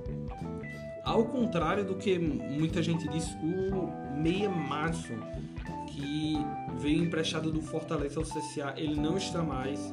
Ao 1.03 1.25
contrário 1.25 1.85
do 1.85 1.97
que 1.97 2.17
muita 2.21 2.81
gente 2.85 3.09
diz, 3.09 3.37
o 3.43 4.17
Meia 4.17 4.49
Março, 4.49 5.13
que 5.89 6.37
veio 6.79 7.03
emprestado 7.03 7.51
do 7.51 7.61
Fortaleza 7.61 8.21
ao 8.21 8.25
CSA, 8.25 8.75
ele 8.77 8.95
não 8.95 9.17
está 9.17 9.43
mais 9.43 9.93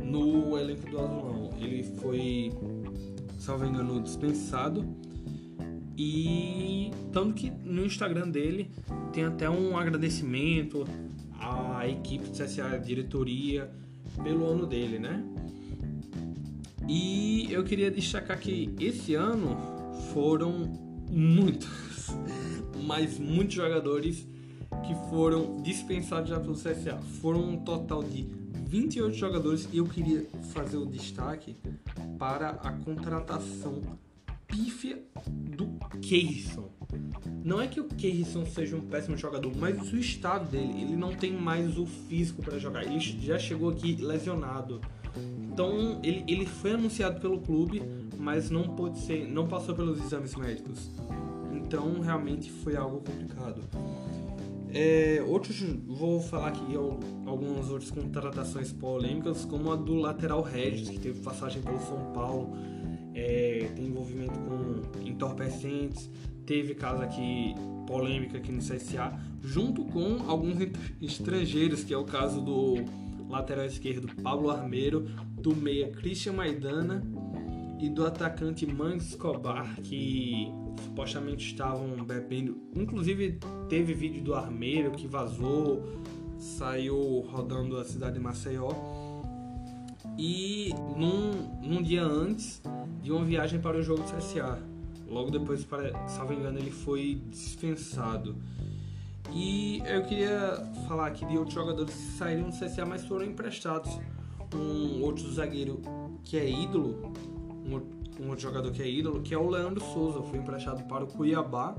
no 0.00 0.56
elenco 0.56 0.88
do 0.88 1.00
Azulão. 1.00 1.50
Ele 1.58 1.82
foi, 1.98 2.52
salvo 3.40 3.64
engano, 3.64 4.00
dispensado. 4.00 5.02
E 5.96 6.90
tanto 7.12 7.34
que 7.34 7.50
no 7.50 7.84
Instagram 7.84 8.28
dele 8.28 8.70
tem 9.12 9.24
até 9.24 9.48
um 9.48 9.76
agradecimento 9.76 10.84
à 11.38 11.86
equipe 11.88 12.28
do 12.28 12.32
CSA, 12.32 12.66
à 12.66 12.76
diretoria, 12.78 13.70
pelo 14.22 14.46
ano 14.46 14.66
dele, 14.66 14.98
né? 14.98 15.24
E 16.88 17.50
eu 17.50 17.64
queria 17.64 17.90
destacar 17.90 18.38
que 18.38 18.74
esse 18.78 19.14
ano 19.14 19.56
foram 20.12 20.52
muitos, 21.10 22.10
mas 22.84 23.18
muitos 23.18 23.54
jogadores 23.54 24.26
que 24.86 24.94
foram 25.08 25.62
dispensados 25.62 26.28
já 26.28 26.38
pelo 26.38 26.54
CSA. 26.54 26.98
Foram 27.20 27.48
um 27.50 27.56
total 27.56 28.02
de 28.02 28.26
28 28.66 29.16
jogadores 29.16 29.68
e 29.72 29.78
eu 29.78 29.86
queria 29.86 30.26
fazer 30.52 30.76
o 30.76 30.84
destaque 30.84 31.56
para 32.18 32.50
a 32.50 32.72
contratação 32.72 33.80
pífia 34.54 35.02
do 35.26 35.66
Keirson. 36.00 36.70
Não 37.44 37.60
é 37.60 37.66
que 37.66 37.80
o 37.80 37.84
Keirson 37.84 38.46
seja 38.46 38.76
um 38.76 38.80
péssimo 38.80 39.16
jogador, 39.16 39.52
mas 39.56 39.92
o 39.92 39.96
estado 39.96 40.48
dele, 40.48 40.80
ele 40.80 40.96
não 40.96 41.12
tem 41.12 41.32
mais 41.32 41.76
o 41.76 41.84
físico 41.84 42.40
para 42.40 42.56
jogar. 42.58 42.84
Ele 42.84 43.00
já 43.00 43.38
chegou 43.38 43.70
aqui 43.70 43.96
lesionado. 43.96 44.80
Então 45.52 46.00
ele, 46.02 46.24
ele 46.28 46.46
foi 46.46 46.72
anunciado 46.72 47.20
pelo 47.20 47.40
clube, 47.40 47.82
mas 48.16 48.48
não 48.48 48.62
pôde 48.62 48.98
ser, 49.00 49.28
não 49.28 49.48
passou 49.48 49.74
pelos 49.74 50.00
exames 50.00 50.36
médicos. 50.36 50.90
Então 51.52 52.00
realmente 52.00 52.50
foi 52.50 52.76
algo 52.76 52.98
complicado. 52.98 53.60
É, 54.72 55.22
outros, 55.26 55.62
vou 55.86 56.20
falar 56.20 56.48
aqui 56.48 56.74
algumas 57.26 57.70
outras 57.70 57.90
contratações 57.90 58.72
polêmicas, 58.72 59.44
como 59.44 59.70
a 59.70 59.76
do 59.76 59.94
lateral 59.94 60.42
Regis, 60.42 60.88
que 60.88 60.98
teve 60.98 61.20
passagem 61.20 61.62
pelo 61.62 61.78
São 61.78 62.12
Paulo, 62.12 62.56
é, 63.14 63.70
tem 63.74 63.86
envolvimento 63.86 64.38
com 64.40 64.82
entorpecentes, 65.06 66.10
teve 66.44 66.74
caso 66.74 67.02
aqui 67.02 67.54
polêmica 67.86 68.38
aqui 68.38 68.50
no 68.50 68.58
CSA, 68.58 69.18
junto 69.42 69.84
com 69.84 70.28
alguns 70.28 70.56
estrangeiros, 71.00 71.84
que 71.84 71.94
é 71.94 71.96
o 71.96 72.04
caso 72.04 72.40
do 72.40 72.76
lateral 73.28 73.64
esquerdo 73.66 74.08
Pablo 74.22 74.50
Armeiro, 74.50 75.06
do 75.40 75.54
meia 75.54 75.90
Christian 75.90 76.34
Maidana 76.34 77.02
e 77.80 77.88
do 77.88 78.06
atacante 78.06 78.66
Man 78.66 78.96
Escobar, 78.96 79.80
que 79.82 80.48
supostamente 80.82 81.46
estavam 81.46 82.04
bebendo. 82.04 82.56
Inclusive 82.74 83.38
teve 83.68 83.94
vídeo 83.94 84.22
do 84.22 84.34
Armeiro 84.34 84.92
que 84.92 85.06
vazou, 85.06 85.82
saiu 86.38 87.20
rodando 87.28 87.76
a 87.76 87.84
cidade 87.84 88.14
de 88.14 88.20
Maceió. 88.20 88.70
E 90.18 90.72
num, 90.96 91.32
num 91.62 91.82
dia 91.82 92.02
antes 92.02 92.62
de 93.04 93.12
uma 93.12 93.22
viagem 93.22 93.60
para 93.60 93.76
o 93.76 93.82
jogo 93.82 94.02
do 94.02 94.16
CSA. 94.16 94.58
Logo 95.06 95.30
depois, 95.30 95.62
para, 95.62 96.08
salvo 96.08 96.32
engano, 96.32 96.58
ele 96.58 96.70
foi 96.70 97.20
dispensado. 97.28 98.34
E 99.30 99.82
eu 99.84 100.02
queria 100.04 100.56
falar 100.88 101.08
aqui 101.08 101.26
de 101.26 101.36
outros 101.36 101.54
jogadores 101.54 101.94
que 101.94 102.16
saíram 102.16 102.48
do 102.48 102.58
CSA, 102.58 102.86
mas 102.86 103.04
foram 103.04 103.26
emprestados. 103.26 104.00
Um 104.54 105.02
outro 105.02 105.30
zagueiro 105.30 105.82
que 106.24 106.38
é 106.38 106.48
ídolo, 106.48 107.12
um, 107.66 108.28
outro 108.28 108.40
jogador 108.40 108.72
que 108.72 108.80
é 108.80 108.88
ídolo, 108.88 109.20
que 109.20 109.34
é 109.34 109.38
o 109.38 109.50
Leandro 109.50 109.84
Souza, 109.92 110.22
foi 110.22 110.38
emprestado 110.38 110.82
para 110.84 111.04
o 111.04 111.06
Cuiabá, 111.06 111.74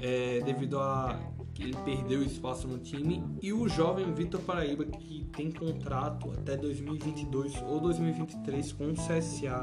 é, 0.00 0.40
devido 0.40 0.80
a 0.80 1.16
ele 1.60 1.76
perdeu 1.84 2.22
espaço 2.22 2.66
no 2.66 2.78
time, 2.78 3.22
e 3.42 3.52
o 3.52 3.68
jovem 3.68 4.12
Vitor 4.12 4.40
Paraíba, 4.40 4.84
que 4.84 5.26
tem 5.36 5.50
contrato 5.50 6.30
até 6.32 6.56
2022 6.56 7.62
ou 7.62 7.80
2023 7.80 8.72
com 8.72 8.90
o 8.90 8.94
CSA. 8.94 9.62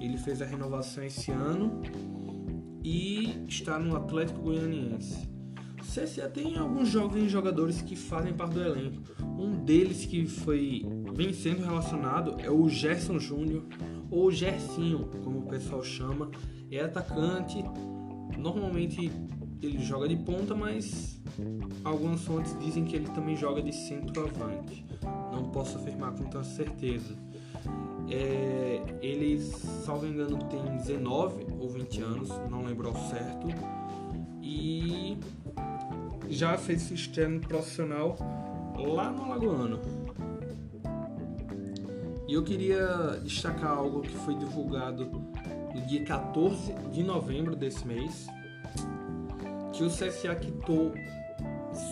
Ele 0.00 0.16
fez 0.16 0.40
a 0.40 0.46
renovação 0.46 1.04
esse 1.04 1.30
ano 1.30 1.82
e 2.82 3.44
está 3.46 3.78
no 3.78 3.96
Atlético 3.96 4.40
Goianiense. 4.40 5.28
O 5.80 5.82
CSA 5.82 6.28
tem 6.28 6.56
alguns 6.56 6.88
jovens 6.88 7.30
jogadores 7.30 7.82
que 7.82 7.96
fazem 7.96 8.32
parte 8.32 8.54
do 8.54 8.62
elenco. 8.62 9.02
Um 9.38 9.64
deles 9.64 10.06
que 10.06 10.26
foi 10.26 10.84
vem 11.14 11.32
sendo 11.32 11.62
relacionado 11.62 12.36
é 12.38 12.50
o 12.50 12.68
Gerson 12.68 13.18
Júnior, 13.18 13.64
ou 14.10 14.30
Gersinho, 14.30 15.10
como 15.22 15.40
o 15.40 15.46
pessoal 15.46 15.82
chama. 15.82 16.30
É 16.70 16.80
atacante, 16.80 17.62
normalmente 18.38 19.10
ele 19.62 19.82
joga 19.82 20.08
de 20.08 20.16
ponta, 20.16 20.54
mas 20.54 21.20
algumas 21.84 22.22
fontes 22.24 22.56
dizem 22.58 22.84
que 22.84 22.96
ele 22.96 23.08
também 23.10 23.36
joga 23.36 23.62
de 23.62 23.72
centroavante. 23.72 24.84
Não 25.32 25.50
posso 25.50 25.78
afirmar 25.78 26.12
com 26.12 26.24
tanta 26.24 26.44
certeza. 26.44 27.14
É, 28.10 28.82
ele, 29.02 29.38
salvo 29.40 30.06
engano, 30.06 30.38
tem 30.44 30.64
19 30.76 31.46
ou 31.58 31.68
20 31.68 32.00
anos, 32.02 32.28
não 32.50 32.62
lembro 32.62 32.88
ao 32.88 32.96
certo. 33.08 33.48
E 34.42 35.18
já 36.28 36.56
fez 36.56 36.82
seu 36.82 36.94
externo 36.94 37.40
profissional 37.40 38.16
lá 38.76 39.10
no 39.10 39.24
Alagoano. 39.24 39.80
E 42.26 42.34
eu 42.34 42.42
queria 42.42 43.20
destacar 43.22 43.72
algo 43.72 44.02
que 44.02 44.14
foi 44.14 44.34
divulgado 44.34 45.06
no 45.74 45.80
dia 45.86 46.04
14 46.04 46.74
de 46.92 47.02
novembro 47.02 47.56
desse 47.56 47.86
mês, 47.86 48.26
que 49.78 49.84
o 49.84 49.88
CSA 49.88 50.34
quitou 50.34 50.92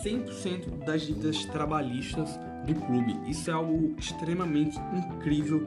100% 0.03 0.83
das 0.85 1.03
dívidas 1.03 1.45
trabalhistas 1.45 2.37
do 2.65 2.75
clube. 2.75 3.17
Isso 3.29 3.49
é 3.49 3.53
algo 3.53 3.95
extremamente 3.97 4.77
incrível 4.93 5.65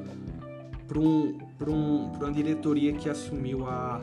para 0.86 1.00
um, 1.00 1.38
um, 1.66 2.12
uma 2.12 2.30
diretoria 2.30 2.92
que 2.92 3.08
assumiu 3.08 3.66
há 3.66 4.02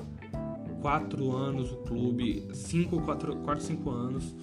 4 0.81 1.31
anos 1.35 1.71
o 1.71 1.77
clube, 1.77 2.47
5, 2.51 3.01
4, 3.01 3.37
4 3.37 3.63
5 3.63 3.89
anos, 3.91 4.35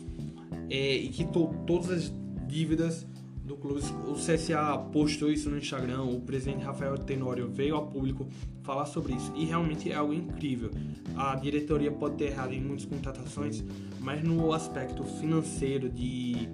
é, 0.71 0.95
e 0.95 1.09
quitou 1.09 1.49
todas 1.67 1.91
as 1.91 2.13
dívidas 2.47 3.05
do 3.45 3.57
clube. 3.57 3.81
O 4.09 4.15
CSA 4.15 4.79
postou 4.91 5.31
isso 5.31 5.51
no 5.51 5.59
Instagram, 5.59 6.03
o 6.03 6.21
presidente 6.21 6.65
Rafael 6.65 6.97
Tenório 6.97 7.49
veio 7.49 7.77
ao 7.77 7.87
público 7.87 8.27
falar 8.63 8.87
sobre 8.87 9.13
isso 9.13 9.33
e 9.37 9.45
realmente 9.45 9.93
é 9.93 9.95
algo 9.95 10.15
incrível. 10.15 10.71
A 11.15 11.37
diretoria 11.37 11.93
pode 11.93 12.17
ter 12.17 12.31
errado 12.31 12.55
em 12.55 12.61
muitas 12.61 12.87
contratações, 12.87 13.63
mas 14.01 14.25
no 14.25 14.53
aspecto 14.53 15.05
financeiro 15.05 15.91
de 15.91 16.49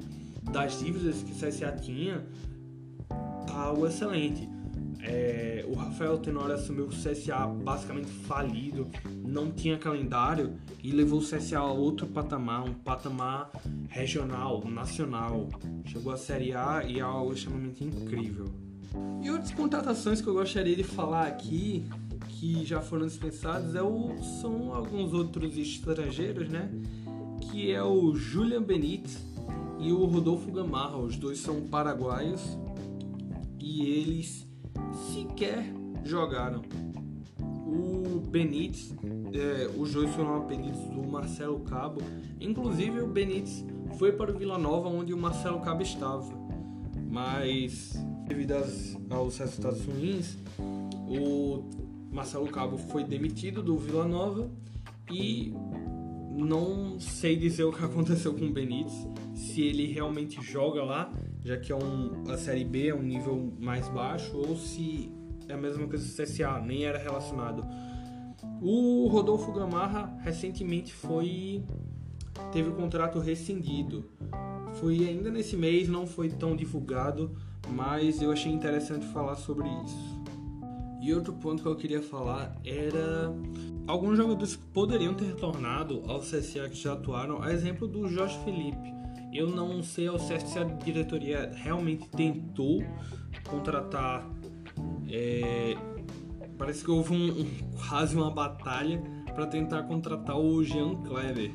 das 0.51 0.81
dívidas 0.81 1.23
que 1.23 1.33
o 1.33 1.35
CSA 1.35 1.73
tinha, 1.73 2.27
tá 3.47 3.55
algo 3.55 3.87
excelente. 3.87 4.49
É, 5.03 5.65
o 5.67 5.75
Rafael 5.75 6.19
Tenório 6.19 6.55
assumiu 6.55 6.87
o 6.87 6.89
CSA 6.89 7.47
basicamente 7.47 8.11
falido, 8.11 8.89
não 9.25 9.51
tinha 9.51 9.79
calendário 9.79 10.59
e 10.83 10.91
levou 10.91 11.21
o 11.21 11.23
CSA 11.23 11.59
a 11.59 11.65
outro 11.65 12.07
patamar, 12.07 12.65
um 12.65 12.75
patamar 12.75 13.51
regional, 13.89 14.63
nacional. 14.67 15.49
Chegou 15.87 16.13
à 16.13 16.17
Série 16.17 16.53
A 16.53 16.85
e 16.85 16.99
é 16.99 17.03
algo 17.03 17.33
extremamente 17.33 17.83
incrível. 17.83 18.47
E 19.23 19.31
outras 19.31 19.53
contratações 19.53 20.21
que 20.21 20.27
eu 20.27 20.35
gostaria 20.35 20.77
de 20.77 20.85
falar 20.85 21.27
aqui, 21.27 21.85
que 22.29 22.65
já 22.65 22.81
foram 22.81 23.07
dispensadas, 23.07 23.75
é 23.75 23.83
o, 23.83 24.17
são 24.41 24.75
alguns 24.75 25.13
outros 25.13 25.57
estrangeiros, 25.57 26.49
né? 26.49 26.71
Que 27.41 27.71
é 27.71 27.83
o 27.83 28.15
Julian 28.15 28.63
Benítez 28.63 29.19
e 29.79 29.93
o 29.93 30.05
Rodolfo 30.05 30.51
Gamarra. 30.51 30.99
Os 30.99 31.17
dois 31.17 31.39
são 31.39 31.63
paraguaios 31.63 32.59
e 33.59 33.83
eles 33.83 34.50
sequer 35.13 35.65
jogaram. 36.05 36.63
O 37.41 38.21
Benítez, 38.21 38.95
é, 39.33 39.71
os 39.79 39.93
dois 39.93 40.11
foram 40.15 40.37
apelidos 40.37 40.81
do 40.87 41.07
Marcelo 41.07 41.61
Cabo. 41.61 42.01
Inclusive 42.41 43.01
o 43.01 43.07
Benítez 43.07 43.65
foi 43.99 44.13
para 44.13 44.33
o 44.33 44.39
Vila 44.39 44.59
Nova, 44.59 44.89
onde 44.89 45.15
o 45.15 45.19
Marcelo 45.19 45.61
Cabo 45.61 45.83
estava. 45.83 46.29
Mas 47.09 47.95
devido 48.27 48.55
aos 49.11 49.39
resultados 49.39 49.85
ruins, 49.85 50.39
o 51.09 51.65
Marcelo 52.13 52.47
Cabo 52.47 52.79
foi 52.79 53.03
demitido 53.03 53.63
do 53.63 53.77
Vila 53.77 54.07
Nova 54.07 54.51
e 55.11 55.53
não 56.33 56.99
sei 57.01 57.37
dizer 57.37 57.65
o 57.65 57.73
que 57.73 57.83
aconteceu 57.85 58.33
com 58.33 58.47
o 58.47 58.53
Benítez, 58.53 59.07
se 59.35 59.63
ele 59.63 59.87
realmente 59.87 60.41
joga 60.41 60.83
lá, 60.83 61.13
já 61.45 61.57
que 61.57 61.73
é 61.73 61.77
um, 61.77 62.25
a 62.31 62.37
Série 62.37 62.65
B 62.65 62.89
é 62.89 62.95
um 62.95 63.03
nível 63.03 63.53
mais 63.59 63.89
baixo, 63.89 64.37
ou 64.37 64.57
se 64.57 65.13
é 65.49 65.55
a 65.55 65.57
mesma 65.57 65.87
coisa 65.87 66.05
do 66.05 66.23
CSA, 66.23 66.61
nem 66.61 66.85
era 66.85 66.99
relacionado. 66.99 67.65
O 68.61 69.09
Rodolfo 69.09 69.53
Gamarra 69.53 70.17
recentemente 70.23 70.93
foi 70.93 71.65
teve 72.53 72.71
o 72.71 72.75
contrato 72.75 73.19
rescindido. 73.19 74.05
Foi 74.75 75.09
ainda 75.09 75.31
nesse 75.31 75.57
mês, 75.57 75.89
não 75.89 76.07
foi 76.07 76.29
tão 76.29 76.55
divulgado, 76.55 77.37
mas 77.69 78.23
eu 78.23 78.31
achei 78.31 78.53
interessante 78.53 79.07
falar 79.07 79.37
sobre 79.37 79.69
isso. 79.85 80.21
E 81.03 81.15
outro 81.15 81.33
ponto 81.33 81.63
que 81.63 81.69
eu 81.69 81.77
queria 81.77 82.03
falar 82.03 82.55
era 82.65 83.35
alguns 83.87 84.17
jogadores 84.17 84.57
que 84.57 84.63
poderiam 84.67 85.15
ter 85.15 85.25
retornado 85.25 86.03
ao 86.07 86.21
CSA 86.21 86.69
que 86.69 86.77
já 86.77 86.93
atuaram, 86.93 87.43
a 87.43 87.53
exemplo 87.53 87.89
do 87.89 88.07
Jorge 88.09 88.39
Felipe. 88.45 89.00
Eu 89.33 89.49
não 89.49 89.83
sei 89.83 90.09
ao 90.09 90.19
certo 90.19 90.47
se 90.49 90.59
a 90.59 90.65
diretoria 90.65 91.53
realmente 91.55 92.09
tentou 92.09 92.83
contratar. 93.49 94.29
É, 95.09 95.77
parece 96.59 96.85
que 96.85 96.91
houve 96.91 97.13
um, 97.13 97.41
um, 97.41 97.47
quase 97.89 98.17
uma 98.17 98.31
batalha 98.31 99.03
para 99.35 99.47
tentar 99.47 99.85
contratar 99.85 100.39
o 100.39 100.63
Jean 100.63 100.97
Kleber 101.03 101.53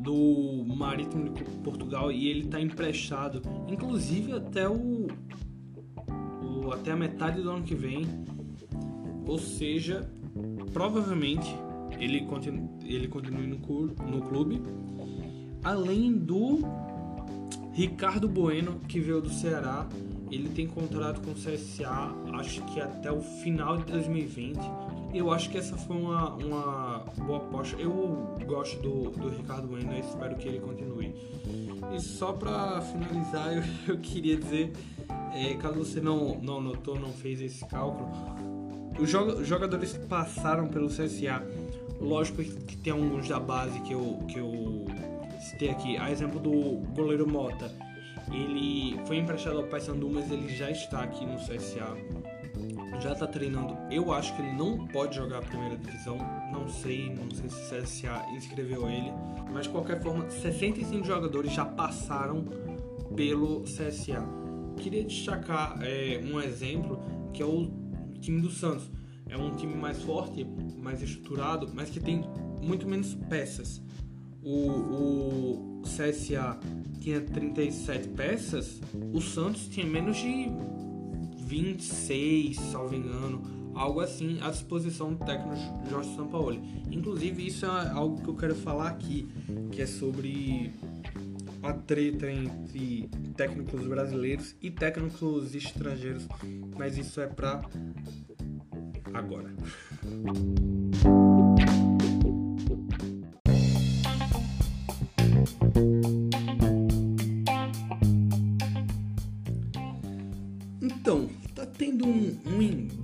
do 0.00 0.64
Marítimo 0.66 1.30
de 1.30 1.44
Portugal 1.62 2.10
e 2.10 2.28
ele 2.28 2.44
está 2.44 2.60
emprestado, 2.60 3.42
inclusive 3.68 4.32
até 4.32 4.68
o, 4.68 5.08
o, 6.42 6.72
até 6.72 6.92
a 6.92 6.96
metade 6.96 7.42
do 7.42 7.50
ano 7.50 7.64
que 7.64 7.74
vem. 7.74 8.06
Ou 9.26 9.38
seja, 9.38 10.10
provavelmente 10.72 11.54
ele 11.98 12.22
continue, 12.22 12.68
ele 12.84 13.08
continue 13.08 13.46
no, 13.46 13.56
no 13.56 14.22
clube. 14.22 14.62
Além 15.62 16.12
do 16.12 16.60
Ricardo 17.72 18.28
Bueno, 18.28 18.80
que 18.88 19.00
veio 19.00 19.20
do 19.20 19.30
Ceará, 19.30 19.86
ele 20.30 20.48
tem 20.48 20.66
contrato 20.66 21.20
com 21.20 21.30
o 21.30 21.34
CSA, 21.34 22.12
acho 22.34 22.62
que 22.66 22.80
até 22.80 23.10
o 23.10 23.20
final 23.20 23.78
de 23.78 23.84
2020 23.84 24.58
eu 25.14 25.32
acho 25.32 25.48
que 25.48 25.56
essa 25.56 25.76
foi 25.76 25.96
uma, 25.96 26.34
uma 26.34 27.04
boa 27.16 27.38
aposta. 27.38 27.80
Eu 27.80 28.36
gosto 28.46 28.80
do, 28.82 29.10
do 29.10 29.28
Ricardo 29.30 29.66
Bueno 29.66 29.94
e 29.94 30.00
espero 30.00 30.36
que 30.36 30.48
ele 30.48 30.60
continue. 30.60 31.14
E 31.94 32.00
só 32.00 32.32
para 32.32 32.80
finalizar, 32.82 33.52
eu, 33.56 33.62
eu, 33.94 33.98
queria 33.98 34.36
dizer, 34.36 34.72
é, 35.32 35.54
caso 35.54 35.78
você 35.78 36.00
não, 36.00 36.38
não 36.42 36.60
notou, 36.60 36.98
não 36.98 37.12
fez 37.12 37.40
esse 37.40 37.64
cálculo, 37.64 38.10
os 38.98 39.08
jogadores 39.46 39.92
que 39.92 40.06
passaram 40.06 40.68
pelo 40.68 40.88
CSA, 40.88 41.42
lógico 42.00 42.42
que 42.42 42.76
tem 42.76 42.92
alguns 42.92 43.28
da 43.28 43.38
base 43.38 43.80
que 43.80 43.92
eu, 43.92 44.18
que 44.28 44.38
eu 44.38 44.86
citei 45.38 45.70
aqui, 45.70 45.96
a 45.96 46.10
exemplo 46.10 46.40
do 46.40 46.78
goleiro 46.94 47.28
Mota. 47.28 47.70
Ele 48.30 48.98
foi 49.06 49.16
emprestado 49.16 49.58
ao 49.58 49.64
Paysandu, 49.64 50.10
mas 50.10 50.30
ele 50.30 50.48
já 50.48 50.70
está 50.70 51.02
aqui 51.02 51.24
no 51.24 51.36
CSA 51.36 51.96
já 53.00 53.14
tá 53.14 53.26
treinando. 53.26 53.76
Eu 53.90 54.12
acho 54.12 54.34
que 54.34 54.42
ele 54.42 54.52
não 54.52 54.86
pode 54.86 55.16
jogar 55.16 55.38
a 55.38 55.42
primeira 55.42 55.76
divisão. 55.76 56.18
Não 56.52 56.68
sei, 56.68 57.14
não 57.14 57.30
sei 57.30 57.48
se 57.48 57.56
o 57.56 57.82
CSA 57.82 58.26
inscreveu 58.34 58.88
ele. 58.88 59.12
Mas 59.52 59.64
de 59.64 59.70
qualquer 59.70 60.02
forma, 60.02 60.28
65 60.28 61.04
jogadores 61.04 61.52
já 61.52 61.64
passaram 61.64 62.44
pelo 63.14 63.62
CSA. 63.62 64.24
Queria 64.76 65.04
destacar 65.04 65.78
é, 65.82 66.20
um 66.24 66.40
exemplo 66.40 67.00
que 67.32 67.42
é 67.42 67.46
o 67.46 67.70
time 68.20 68.40
do 68.40 68.50
Santos. 68.50 68.90
É 69.28 69.36
um 69.36 69.54
time 69.54 69.74
mais 69.74 70.02
forte, 70.02 70.44
mais 70.78 71.02
estruturado, 71.02 71.70
mas 71.74 71.90
que 71.90 72.00
tem 72.00 72.22
muito 72.62 72.88
menos 72.88 73.14
peças. 73.14 73.82
O, 74.50 75.80
o 75.80 75.82
CSA 75.82 76.58
tinha 77.00 77.20
37 77.20 78.08
peças, 78.08 78.80
o 79.12 79.20
Santos 79.20 79.68
tinha 79.68 79.84
menos 79.84 80.16
de 80.16 80.50
26, 81.44 82.56
salvo 82.56 82.94
engano, 82.94 83.42
algo 83.74 84.00
assim, 84.00 84.38
à 84.40 84.50
disposição 84.50 85.12
do 85.12 85.22
técnico 85.22 85.54
Jorge 85.90 86.16
Sampaoli. 86.16 86.62
Inclusive, 86.90 87.46
isso 87.46 87.66
é 87.66 87.90
algo 87.90 88.22
que 88.22 88.28
eu 88.28 88.34
quero 88.36 88.54
falar 88.54 88.88
aqui, 88.88 89.28
que 89.70 89.82
é 89.82 89.86
sobre 89.86 90.72
a 91.62 91.74
treta 91.74 92.30
entre 92.30 93.10
técnicos 93.36 93.86
brasileiros 93.86 94.56
e 94.62 94.70
técnicos 94.70 95.54
estrangeiros, 95.54 96.26
mas 96.74 96.96
isso 96.96 97.20
é 97.20 97.26
para 97.26 97.60
agora. 99.12 99.54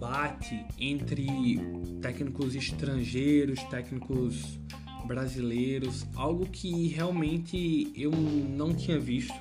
Embate 0.05 0.65
entre 0.79 1.27
técnicos 2.01 2.55
estrangeiros, 2.55 3.63
técnicos 3.65 4.59
brasileiros, 5.07 6.07
algo 6.15 6.47
que 6.47 6.89
realmente 6.89 7.93
eu 7.97 8.11
não 8.11 8.73
tinha 8.75 8.99
visto. 8.99 9.35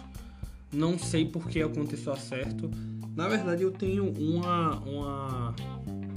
Não 0.72 0.98
sei 0.98 1.26
por 1.26 1.48
que 1.48 1.62
aconteceu 1.62 2.16
certo. 2.16 2.72
Na 3.16 3.28
verdade, 3.28 3.62
eu 3.64 3.72
tenho 3.72 4.12
uma, 4.12 4.80
uma, 4.80 5.56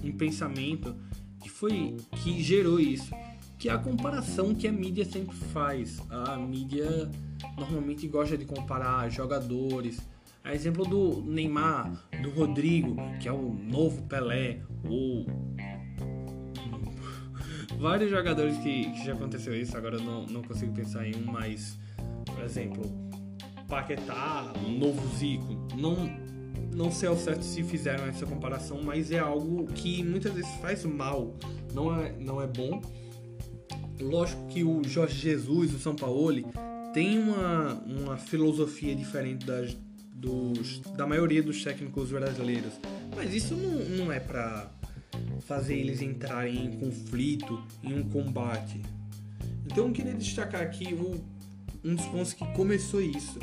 um 0.03 0.13
pensamento 0.13 0.95
que 1.43 1.51
foi 1.51 1.97
que 2.23 2.43
gerou 2.43 2.81
isso, 2.81 3.11
que 3.59 3.69
é 3.69 3.73
a 3.73 3.79
comparação 3.79 4.55
que 4.55 4.69
a 4.69 4.73
mídia 4.73 5.05
sempre 5.05 5.37
faz. 5.37 6.01
A 6.11 6.37
mídia 6.37 7.11
normalmente 7.57 8.07
gosta 8.09 8.37
de 8.37 8.45
comparar 8.45 9.09
jogadores, 9.11 10.01
a 10.45 10.55
exemplo 10.55 10.85
do 10.85 11.23
Neymar, 11.23 11.91
do 12.23 12.31
Rodrigo, 12.31 12.97
que 13.21 13.29
é 13.29 13.33
o 13.33 13.53
novo 13.53 14.03
Pelé, 14.03 14.61
ou 14.89 15.27
vários 17.79 18.11
jogadores 18.11 18.57
que, 18.59 18.91
que 18.91 19.05
já 19.05 19.13
aconteceu 19.13 19.55
isso, 19.61 19.77
agora 19.77 19.97
eu 19.97 20.03
não, 20.03 20.27
não 20.27 20.43
consigo 20.43 20.73
pensar 20.73 21.07
em 21.07 21.17
um, 21.17 21.25
mas, 21.25 21.79
por 22.25 22.45
exemplo, 22.45 22.85
Paquetá, 23.69 24.53
o 24.65 24.71
novo 24.71 25.17
Zico, 25.17 25.53
não, 25.77 25.97
não 26.73 26.93
sei 26.93 27.09
ao 27.09 27.17
certo 27.17 27.43
se 27.43 27.65
fizeram 27.65 28.05
essa 28.07 28.25
comparação, 28.25 28.81
mas 28.83 29.11
é 29.11 29.19
algo 29.19 29.67
que 29.67 30.05
muitas 30.05 30.33
vezes 30.33 30.51
faz 30.61 30.85
mal, 30.85 31.35
não 31.75 31.95
é, 31.95 32.13
não 32.19 32.41
é 32.41 32.47
bom. 32.47 32.81
Lógico 34.01 34.47
que 34.49 34.63
o 34.63 34.83
Jorge 34.85 35.19
Jesus, 35.19 35.75
o 35.75 35.79
São 35.79 35.95
Paulo, 35.95 36.53
tem 36.93 37.19
uma, 37.19 37.75
uma 37.87 38.17
filosofia 38.17 38.95
diferente 38.95 39.45
das, 39.45 39.77
dos, 40.13 40.81
da 40.97 41.07
maioria 41.07 41.43
dos 41.43 41.63
técnicos 41.63 42.11
brasileiros. 42.11 42.73
Mas 43.15 43.35
isso 43.35 43.55
não, 43.55 44.05
não 44.05 44.13
é 44.13 44.21
para 44.21 44.71
fazer 45.47 45.75
eles 45.77 46.03
entrarem 46.03 46.67
em 46.67 46.79
conflito, 46.79 47.63
em 47.83 47.95
um 47.99 48.09
combate. 48.09 48.81
Então 49.65 49.87
eu 49.87 49.93
queria 49.93 50.15
destacar 50.15 50.63
aqui 50.63 50.95
um, 50.95 51.21
um 51.85 51.95
dos 51.95 52.07
pontos 52.07 52.33
que 52.33 52.47
começou 52.53 53.01
isso. 53.01 53.39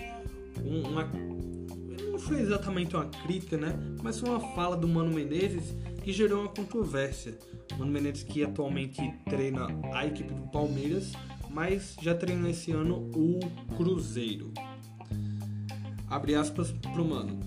Uma, 0.64 1.10
não 2.12 2.20
foi 2.20 2.42
exatamente 2.42 2.96
uma 2.96 3.06
crítica, 3.06 3.58
né? 3.58 3.78
Mas 4.02 4.20
foi 4.20 4.30
uma 4.30 4.40
fala 4.56 4.78
do 4.78 4.88
Mano 4.88 5.12
Menezes 5.14 5.76
que 6.04 6.14
gerou 6.14 6.42
uma 6.42 6.50
controvérsia. 6.50 7.38
Mano 7.78 7.92
Menezes 7.92 8.24
que 8.24 8.44
atualmente 8.44 9.02
treina 9.26 9.68
a 9.94 10.06
equipe 10.06 10.34
do 10.34 10.44
Palmeiras, 10.52 11.14
mas 11.50 11.96
já 12.02 12.14
treina 12.14 12.50
esse 12.50 12.72
ano 12.72 13.10
o 13.16 13.40
Cruzeiro 13.76 14.52
abre 16.14 16.36
aspas 16.36 16.72
pro 16.72 17.04
mano. 17.04 17.40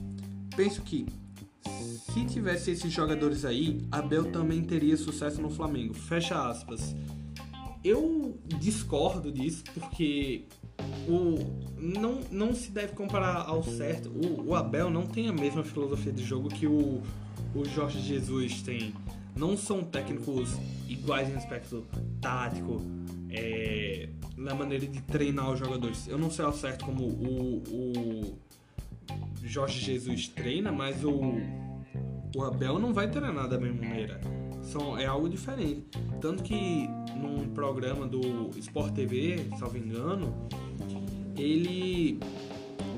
Penso 0.56 0.82
que 0.82 1.06
se 2.12 2.24
tivesse 2.24 2.72
esses 2.72 2.92
jogadores 2.92 3.44
aí, 3.44 3.80
Abel 3.92 4.32
também 4.32 4.62
teria 4.62 4.96
sucesso 4.96 5.40
no 5.40 5.50
Flamengo. 5.50 5.94
Fecha 5.94 6.48
aspas. 6.48 6.96
Eu 7.84 8.36
discordo 8.58 9.30
disso 9.30 9.62
porque 9.72 10.46
o 11.08 11.36
não, 11.78 12.20
não 12.32 12.54
se 12.54 12.72
deve 12.72 12.94
comparar 12.94 13.44
ao 13.46 13.62
certo. 13.62 14.08
O, 14.08 14.48
o 14.48 14.54
Abel 14.56 14.90
não 14.90 15.06
tem 15.06 15.28
a 15.28 15.32
mesma 15.32 15.62
filosofia 15.62 16.12
de 16.12 16.24
jogo 16.24 16.48
que 16.48 16.66
o, 16.66 17.00
o 17.55 17.64
Jorge 17.64 18.01
Jesus 18.01 18.62
tem. 18.62 18.94
Não 19.35 19.57
são 19.57 19.85
técnicos 19.85 20.57
iguais 20.88 21.29
em 21.29 21.35
aspecto 21.35 21.85
tático, 22.20 22.81
é, 23.31 24.09
na 24.37 24.55
maneira 24.55 24.87
de 24.87 25.01
treinar 25.03 25.51
os 25.51 25.59
jogadores. 25.59 26.07
Eu 26.09 26.18
não 26.18 26.31
sei 26.31 26.44
ao 26.44 26.53
certo 26.53 26.85
como 26.85 27.03
o, 27.05 27.62
o 27.70 28.38
Jorge 29.42 29.79
Jesus 29.81 30.29
treina, 30.29 30.72
mas 30.72 31.05
o, 31.05 31.35
o 32.35 32.42
Abel 32.42 32.79
não 32.79 32.92
vai 32.92 33.11
treinar 33.11 33.49
da 33.49 33.59
mesma 33.59 33.83
maneira. 33.83 34.20
São, 34.62 34.99
é 34.99 35.07
algo 35.07 35.29
diferente. 35.29 35.87
Tanto 36.20 36.42
que 36.42 36.88
num 37.16 37.49
programa 37.51 38.07
do 38.07 38.51
Sport 38.59 38.94
TV, 38.94 39.46
salvo 39.59 39.79
engano, 39.79 40.35
ele 41.37 42.18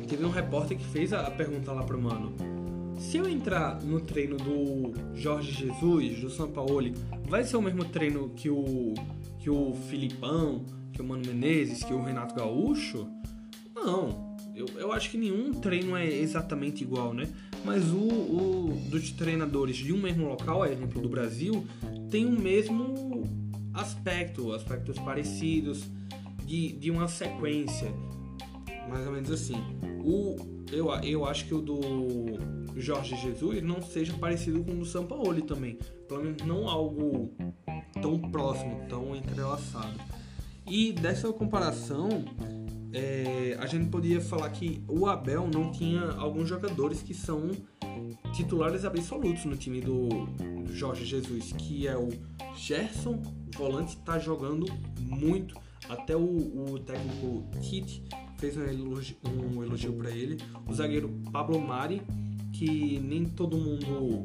teve 0.09 0.25
um 0.25 0.31
repórter 0.31 0.79
que 0.79 0.85
fez 0.85 1.13
a 1.13 1.31
pergunta 1.31 1.73
lá 1.73 1.83
pro 1.83 2.01
mano. 2.01 2.35
Se 2.99 3.17
eu 3.17 3.29
entrar 3.29 3.83
no 3.83 4.01
treino 4.01 4.37
do 4.37 4.93
Jorge 5.15 5.53
Jesus, 5.53 6.21
do 6.21 6.31
Sampaoli, 6.31 6.95
vai 7.27 7.45
ser 7.45 7.57
o 7.57 7.63
mesmo 7.63 7.85
treino 7.85 8.31
que 8.31 8.51
o 8.51 8.95
que 9.39 9.49
o 9.49 9.73
Filipão, 9.89 10.65
que 10.93 11.01
o 11.01 11.05
Mano 11.05 11.23
Menezes, 11.25 11.85
que 11.85 11.95
o 11.95 12.03
Renato 12.03 12.35
Gaúcho? 12.35 13.09
Não. 13.75 14.37
Eu, 14.55 14.67
eu 14.77 14.93
acho 14.93 15.11
que 15.11 15.17
nenhum 15.17 15.53
treino 15.53 15.97
é 15.97 16.07
exatamente 16.07 16.83
igual, 16.83 17.15
né? 17.15 17.29
Mas 17.65 17.89
o, 17.91 17.99
o 17.99 18.83
dos 18.91 19.13
treinadores 19.13 19.77
de 19.77 19.93
um 19.93 19.99
mesmo 19.99 20.29
local, 20.29 20.67
exemplo 20.67 21.01
do 21.01 21.09
Brasil, 21.09 21.65
tem 22.11 22.27
o 22.27 22.33
mesmo 22.33 23.23
aspecto, 23.73 24.53
aspectos 24.53 24.99
parecidos 24.99 25.85
de, 26.45 26.73
de 26.73 26.91
uma 26.91 27.07
sequência, 27.07 27.93
mais 28.89 29.07
ou 29.07 29.13
menos 29.13 29.31
assim. 29.31 29.57
O, 30.03 30.58
eu, 30.73 30.91
eu 31.03 31.25
acho 31.25 31.47
que 31.47 31.55
o 31.55 31.61
do 31.61 31.81
Jorge 32.77 33.17
Jesus 33.17 33.63
não 33.63 33.83
seja 33.83 34.13
parecido 34.15 34.63
com 34.63 34.73
o 34.73 34.77
do 34.77 34.85
Sampaoli 34.85 35.43
também, 35.43 35.79
pelo 36.07 36.23
menos 36.23 36.43
não 36.47 36.69
algo 36.69 37.35
tão 38.01 38.19
próximo, 38.19 38.81
tão 38.89 39.15
entrelaçado. 39.15 39.99
E 40.67 40.93
dessa 40.93 41.33
comparação, 41.33 42.09
é, 42.93 43.57
a 43.59 43.67
gente 43.67 43.89
podia 43.89 44.21
falar 44.21 44.51
que 44.51 44.83
o 44.87 45.07
Abel 45.07 45.49
não 45.53 45.73
tinha 45.73 46.03
alguns 46.13 46.49
jogadores 46.49 47.03
que 47.03 47.15
são 47.15 47.51
titulares 48.33 48.85
absolutos 48.85 49.45
no 49.45 49.57
time 49.57 49.81
do, 49.81 50.09
do 50.09 50.73
Jorge 50.75 51.05
Jesus, 51.05 51.53
que 51.53 51.89
é 51.89 51.97
o 51.97 52.09
Gerson, 52.55 53.21
volante, 53.57 53.97
está 53.97 54.19
jogando 54.19 54.67
muito. 55.01 55.55
Até 55.89 56.15
o, 56.15 56.21
o 56.21 56.79
técnico 56.81 57.45
Tite 57.63 58.05
fez 58.39 58.57
um 58.57 58.65
elogio, 58.65 59.17
um 59.25 59.63
elogio 59.63 59.93
para 59.93 60.11
ele. 60.11 60.39
O 60.67 60.73
zagueiro 60.73 61.09
Pablo 61.31 61.61
Mari, 61.61 62.03
que 62.53 62.99
nem 63.01 63.25
todo 63.25 63.57
mundo 63.57 64.25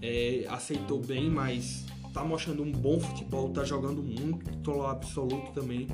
é, 0.00 0.46
aceitou 0.48 1.00
bem, 1.00 1.28
mas 1.28 1.84
tá 2.14 2.24
mostrando 2.24 2.62
um 2.62 2.72
bom 2.72 3.00
futebol, 3.00 3.50
tá 3.50 3.64
jogando 3.64 4.02
muito, 4.02 4.50
titular 4.50 4.90
absoluto 4.90 5.52
também. 5.52 5.88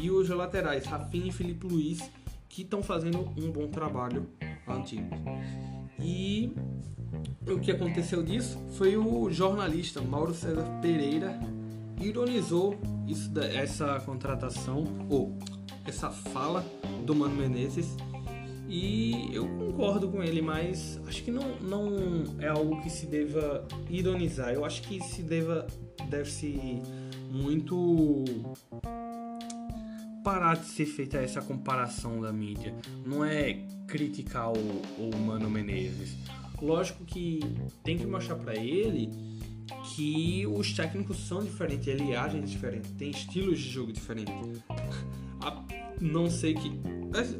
E 0.00 0.10
os 0.10 0.28
laterais, 0.28 0.84
Rafinha 0.84 1.28
e 1.28 1.32
Felipe 1.32 1.66
Luiz, 1.66 2.10
que 2.48 2.62
estão 2.62 2.82
fazendo 2.82 3.20
um 3.36 3.50
bom 3.50 3.68
trabalho 3.68 4.26
antigo. 4.66 5.08
E 6.00 6.52
o 7.48 7.58
que 7.58 7.70
aconteceu 7.70 8.22
disso 8.22 8.58
foi 8.72 8.96
o 8.96 9.30
jornalista 9.30 10.02
Mauro 10.02 10.34
César 10.34 10.64
Pereira 10.82 11.38
ironizou 12.00 12.78
isso, 13.06 13.30
essa 13.38 13.98
contratação 14.00 14.84
ou 15.08 15.36
essa 15.90 16.10
fala 16.10 16.64
do 17.04 17.14
Mano 17.14 17.34
Menezes 17.34 17.96
e 18.68 19.30
eu 19.32 19.46
concordo 19.56 20.08
com 20.08 20.22
ele, 20.22 20.42
mas 20.42 21.00
acho 21.06 21.22
que 21.22 21.30
não, 21.30 21.56
não 21.60 22.24
é 22.40 22.48
algo 22.48 22.80
que 22.82 22.90
se 22.90 23.06
deva 23.06 23.66
ironizar. 23.88 24.52
Eu 24.52 24.64
acho 24.64 24.82
que 24.82 25.00
se 25.00 25.22
deva 25.22 25.66
deve 26.08 26.30
se 26.30 26.82
muito 27.30 28.24
parar 30.24 30.56
de 30.56 30.66
ser 30.66 30.86
feita 30.86 31.18
essa 31.18 31.40
comparação 31.40 32.20
da 32.20 32.32
mídia. 32.32 32.74
Não 33.04 33.24
é 33.24 33.64
criticar 33.86 34.50
o, 34.50 34.58
o 34.98 35.16
Mano 35.24 35.48
Menezes. 35.48 36.16
Lógico 36.60 37.04
que 37.04 37.40
tem 37.84 37.96
que 37.96 38.06
mostrar 38.06 38.36
para 38.36 38.56
ele 38.56 39.10
que 39.94 40.46
os 40.46 40.72
técnicos 40.72 41.28
são 41.28 41.44
diferentes, 41.44 41.86
ele 41.86 42.16
age 42.16 42.40
diferente, 42.40 42.92
tem 42.94 43.10
estilos 43.10 43.58
de 43.58 43.68
jogo 43.68 43.92
diferentes. 43.92 44.34
A 45.46 45.64
não 46.00 46.28
sei 46.28 46.54
que. 46.54 46.72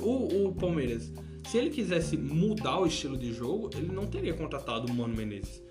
O, 0.00 0.48
o 0.48 0.54
Palmeiras, 0.54 1.12
se 1.46 1.58
ele 1.58 1.70
quisesse 1.70 2.16
mudar 2.16 2.78
o 2.78 2.86
estilo 2.86 3.16
de 3.16 3.32
jogo, 3.32 3.70
ele 3.74 3.92
não 3.92 4.06
teria 4.06 4.32
contratado 4.32 4.90
o 4.90 4.94
Mano 4.94 5.14
Menezes. 5.14 5.62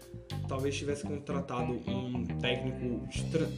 Talvez 0.48 0.76
tivesse 0.76 1.04
contratado 1.04 1.74
um 1.88 2.26
técnico 2.40 3.08
estra... 3.10 3.50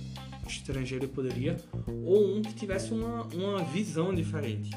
estrangeiro 0.47 1.07
poderia, 1.09 1.57
ou 2.05 2.37
um 2.37 2.41
que 2.41 2.53
tivesse 2.53 2.93
uma, 2.93 3.23
uma 3.33 3.63
visão 3.63 4.13
diferente. 4.13 4.71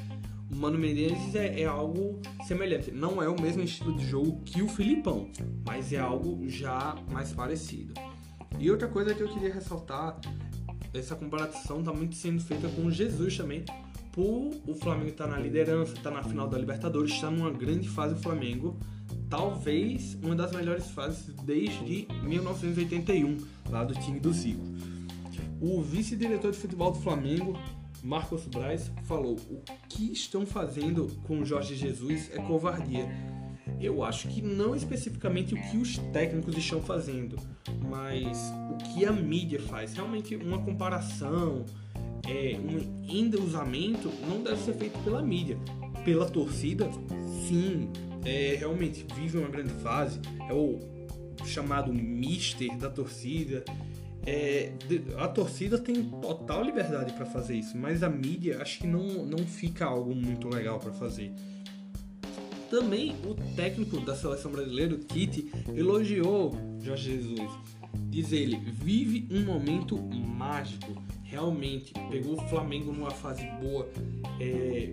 O 0.51 0.57
Mano 0.57 0.79
Menezes 0.79 1.35
é, 1.37 1.61
é, 1.61 1.67
algo 1.67 2.21
semelhante. 2.47 2.91
Não 2.91 3.23
é 3.23 3.29
o 3.29 3.41
mesmo 3.41 3.63
estilo 3.63 3.97
de 3.97 4.05
jogo 4.07 4.41
que 4.45 4.63
o 4.63 4.69
Filipão, 4.69 5.31
mas 5.65 5.93
é 5.93 5.99
algo 5.99 6.49
já 6.49 6.97
mais 7.13 7.33
parecido. 7.33 7.95
E 8.59 8.69
outra 8.71 8.89
coisa 8.89 9.15
que 9.15 9.23
eu 9.23 9.29
queria 9.29 9.55
ressaltar, 9.55 10.21
essa 10.93 11.15
comparação 11.15 11.79
está 11.79 11.93
muito 11.93 12.17
sendo 12.17 12.43
feita 12.43 12.69
com 12.69 12.91
Jesus 12.91 13.37
também, 13.37 13.65
por 14.13 14.51
o 14.67 14.75
Flamengo 14.75 15.11
estar 15.11 15.27
tá 15.27 15.31
na 15.31 15.39
liderança, 15.39 15.95
está 15.95 16.11
na 16.11 16.23
final 16.23 16.49
da 16.49 16.59
Libertadores, 16.59 17.13
está 17.13 17.31
numa 17.31 17.51
grande 17.51 17.89
fase 17.89 18.15
o 18.15 18.19
Flamengo, 18.19 18.79
talvez 19.29 20.19
uma 20.23 20.35
das 20.35 20.53
melhores 20.53 20.91
fases 20.91 21.35
desde 21.45 22.09
1981, 22.23 23.39
lá 23.69 23.85
do 23.85 23.95
time 23.95 24.19
do 24.19 24.33
Zico. 24.33 24.65
O 25.61 25.83
vice-diretor 25.83 26.53
de 26.53 26.59
futebol 26.59 26.91
do 26.91 26.99
Flamengo, 26.99 27.57
Marcos 28.03 28.47
Braz, 28.47 28.91
falou: 29.05 29.37
"O 29.51 29.63
que 29.89 30.13
estão 30.13 30.47
fazendo 30.47 31.07
com 31.25 31.45
Jorge 31.45 31.77
Jesus 31.77 32.31
é 32.33 32.39
covardia". 32.39 33.09
Eu 33.79 34.03
acho 34.03 34.29
que 34.29 34.43
não 34.43 34.75
especificamente 34.75 35.55
o 35.55 35.63
que 35.71 35.77
os 35.77 35.99
técnicos 36.13 36.57
estão 36.57 36.83
fazendo, 36.83 37.37
mas 37.89 38.53
o 38.71 38.77
que 38.77 39.05
a 39.05 39.13
mídia 39.13 39.61
faz. 39.61 39.95
Realmente 39.95 40.35
uma 40.37 40.59
comparação, 40.59 41.65
é, 42.31 42.57
um 42.57 43.05
endeusamento 43.09 44.09
não 44.29 44.41
deve 44.43 44.59
ser 44.63 44.75
feito 44.75 44.97
pela 45.03 45.21
mídia. 45.21 45.59
Pela 46.05 46.27
torcida, 46.27 46.89
sim, 47.49 47.91
é, 48.25 48.55
realmente 48.57 49.05
vive 49.17 49.37
uma 49.37 49.49
grande 49.49 49.73
fase, 49.83 50.21
é 50.49 50.53
o 50.53 50.79
chamado 51.45 51.93
mister 51.93 52.77
da 52.79 52.89
torcida. 52.89 53.65
É, 54.25 54.73
a 55.19 55.27
torcida 55.27 55.79
tem 55.79 56.05
total 56.05 56.63
liberdade 56.63 57.13
para 57.15 57.27
fazer 57.27 57.57
isso, 57.57 57.77
mas 57.77 58.03
a 58.03 58.09
mídia 58.09 58.61
acho 58.63 58.81
que 58.81 58.87
não, 58.87 59.27
não 59.27 59.39
fica 59.39 59.85
algo 59.85 60.15
muito 60.15 60.49
legal 60.49 60.79
para 60.79 60.93
fazer. 60.93 61.33
Também 62.71 63.17
o 63.27 63.35
técnico 63.57 63.99
da 64.01 64.15
seleção 64.15 64.53
brasileira, 64.53 64.95
o 64.95 64.99
Tite, 64.99 65.51
elogiou 65.75 66.55
Jorge 66.81 67.17
Jesus. 67.17 67.51
Diz 67.95 68.33
ele: 68.33 68.57
vive 68.57 69.29
um 69.31 69.45
momento 69.45 69.97
mágico 69.99 71.01
realmente 71.31 71.93
pegou 72.11 72.35
o 72.35 72.49
Flamengo 72.49 72.93
numa 72.93 73.11
fase 73.11 73.47
boa. 73.63 73.89
É, 74.41 74.93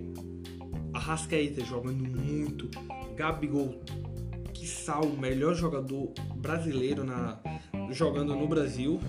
Arrascaeta 0.93 1.65
jogando 1.65 2.03
muito. 2.03 2.69
Gabigol, 3.15 3.81
que 4.53 4.67
o 4.99 5.17
melhor 5.17 5.55
jogador 5.55 6.13
brasileiro 6.36 7.03
na, 7.03 7.39
jogando 7.89 8.36
no 8.36 8.47
Brasil. 8.47 8.99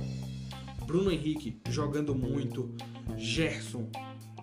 Bruno 0.86 1.12
Henrique 1.12 1.60
jogando 1.68 2.14
muito. 2.14 2.74
Gerson, 3.16 3.90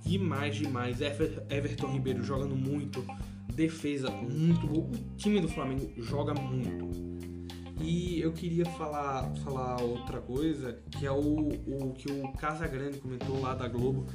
demais, 0.06 0.56
demais. 0.56 1.00
Everton 1.02 1.88
Ribeiro 1.88 2.24
jogando 2.24 2.56
muito. 2.56 3.04
Defesa 3.52 4.12
muito 4.12 4.68
boa. 4.68 4.86
O 4.86 5.16
time 5.18 5.40
do 5.40 5.48
Flamengo 5.48 5.92
joga 5.98 6.36
muito. 6.36 7.05
E 7.80 8.22
eu 8.22 8.32
queria 8.32 8.66
falar, 8.66 9.30
falar 9.44 9.82
outra 9.82 10.22
coisa, 10.22 10.80
que 10.92 11.06
é 11.06 11.12
o, 11.12 11.50
o 11.50 11.94
que 11.94 12.10
o 12.10 12.32
Casagrande 12.34 13.00
comentou 13.00 13.40
lá 13.42 13.54
da 13.54 13.68
Globo. 13.68 14.06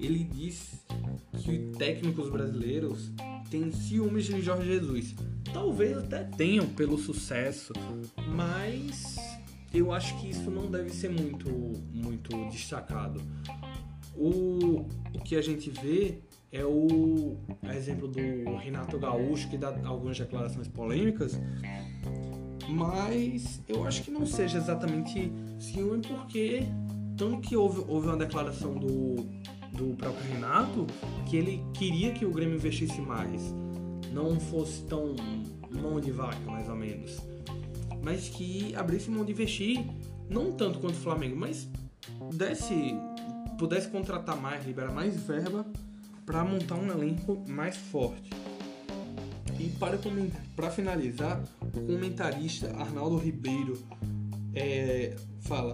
Ele 0.00 0.24
disse 0.24 0.80
que 1.44 1.58
técnicos 1.78 2.28
brasileiros 2.28 3.12
têm 3.50 3.70
ciúmes 3.70 4.24
de 4.24 4.42
Jorge 4.42 4.66
Jesus. 4.66 5.14
Talvez 5.52 5.96
até 5.96 6.24
tenham 6.24 6.66
pelo 6.66 6.98
sucesso, 6.98 7.72
mas 8.28 9.16
eu 9.72 9.92
acho 9.92 10.18
que 10.20 10.30
isso 10.30 10.50
não 10.50 10.70
deve 10.70 10.90
ser 10.90 11.10
muito, 11.10 11.48
muito 11.92 12.30
destacado. 12.50 13.20
O, 14.16 14.86
o 15.14 15.20
que 15.24 15.36
a 15.36 15.42
gente 15.42 15.70
vê 15.70 16.20
é 16.50 16.64
o 16.64 17.36
exemplo 17.74 18.06
do 18.06 18.56
Renato 18.56 18.96
Gaúcho, 18.98 19.48
que 19.50 19.58
dá 19.58 19.76
algumas 19.84 20.16
declarações 20.16 20.68
polêmicas, 20.68 21.36
mas 22.68 23.60
eu 23.68 23.86
acho 23.86 24.02
que 24.02 24.10
não 24.10 24.26
seja 24.26 24.58
exatamente 24.58 25.32
ciúme, 25.58 26.02
porque 26.02 26.66
tanto 27.16 27.40
que 27.40 27.56
houve, 27.56 27.84
houve 27.88 28.08
uma 28.08 28.16
declaração 28.16 28.74
do, 28.74 29.16
do 29.72 29.96
próprio 29.96 30.32
Renato 30.32 30.86
que 31.26 31.36
ele 31.36 31.62
queria 31.74 32.12
que 32.12 32.24
o 32.24 32.30
Grêmio 32.30 32.56
investisse 32.56 33.00
mais, 33.00 33.54
não 34.12 34.38
fosse 34.38 34.82
tão 34.84 35.14
mão 35.70 36.00
de 36.00 36.10
vaca, 36.10 36.50
mais 36.50 36.68
ou 36.68 36.76
menos, 36.76 37.18
mas 38.02 38.28
que 38.28 38.74
abrisse 38.76 39.10
mão 39.10 39.24
de 39.24 39.32
investir, 39.32 39.84
não 40.28 40.52
tanto 40.52 40.78
quanto 40.78 40.94
o 40.94 41.00
Flamengo, 41.00 41.36
mas 41.36 41.68
desse, 42.34 42.94
pudesse 43.58 43.88
contratar 43.88 44.36
mais, 44.36 44.64
liberar 44.66 44.92
mais 44.92 45.16
verba 45.16 45.66
para 46.24 46.44
montar 46.44 46.76
um 46.76 46.90
elenco 46.90 47.42
mais 47.48 47.76
forte. 47.76 48.30
E 49.64 49.70
para, 49.78 49.98
para 50.54 50.70
finalizar, 50.70 51.42
o 51.62 51.80
comentarista 51.80 52.70
Arnaldo 52.76 53.16
Ribeiro 53.16 53.78
é, 54.54 55.16
fala: 55.40 55.72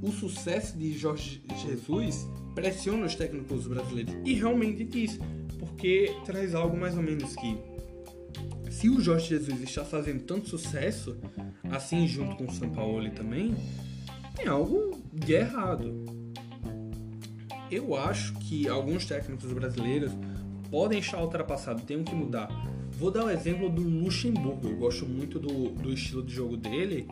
o 0.00 0.12
sucesso 0.12 0.78
de 0.78 0.96
Jorge 0.96 1.42
Jesus 1.60 2.28
pressiona 2.54 3.06
os 3.06 3.16
técnicos 3.16 3.66
brasileiros. 3.66 4.14
E 4.24 4.34
realmente 4.34 4.84
diz, 4.84 5.18
porque 5.58 6.14
traz 6.24 6.54
algo 6.54 6.76
mais 6.76 6.96
ou 6.96 7.02
menos 7.02 7.34
que 7.34 7.58
se 8.70 8.88
o 8.88 9.00
Jorge 9.00 9.30
Jesus 9.30 9.60
está 9.60 9.84
fazendo 9.84 10.22
tanto 10.22 10.48
sucesso, 10.48 11.18
assim 11.68 12.06
junto 12.06 12.36
com 12.36 12.44
o 12.44 12.52
São 12.52 12.70
Paulo 12.70 13.10
também, 13.10 13.56
tem 14.36 14.46
algo 14.46 15.02
de 15.12 15.32
errado. 15.32 16.04
Eu 17.68 17.96
acho 17.96 18.34
que 18.34 18.68
alguns 18.68 19.04
técnicos 19.04 19.52
brasileiros 19.52 20.12
podem 20.70 21.00
estar 21.00 21.20
ultrapassados, 21.20 21.82
tem 21.82 22.04
que 22.04 22.14
mudar. 22.14 22.48
Vou 23.00 23.10
dar 23.10 23.24
o 23.24 23.30
exemplo 23.30 23.70
do 23.70 23.80
Luxemburgo. 23.80 24.68
Eu 24.68 24.76
gosto 24.76 25.06
muito 25.06 25.38
do, 25.38 25.70
do 25.70 25.90
estilo 25.90 26.22
de 26.22 26.34
jogo 26.34 26.54
dele, 26.54 27.08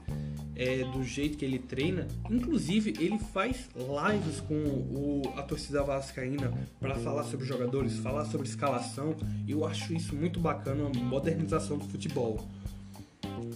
é, 0.55 0.85
do 0.85 1.03
jeito 1.03 1.39
que 1.39 1.47
ele 1.47 1.59
treina. 1.59 2.07
Inclusive, 2.31 2.93
ele 3.01 3.19
faz 3.19 3.71
lives 3.75 4.39
com 4.41 4.55
o, 4.55 5.23
a 5.35 5.43
torcida 5.43 5.83
vascaína 5.83 6.53
para 6.79 6.95
falar 6.97 7.25
sobre 7.25 7.47
jogadores, 7.47 7.97
falar 8.01 8.27
sobre 8.27 8.47
escalação. 8.47 9.17
Eu 9.49 9.65
acho 9.65 9.95
isso 9.95 10.15
muito 10.15 10.39
bacana, 10.39 10.85
uma 10.85 11.03
modernização 11.03 11.79
do 11.79 11.87
futebol. 11.87 12.47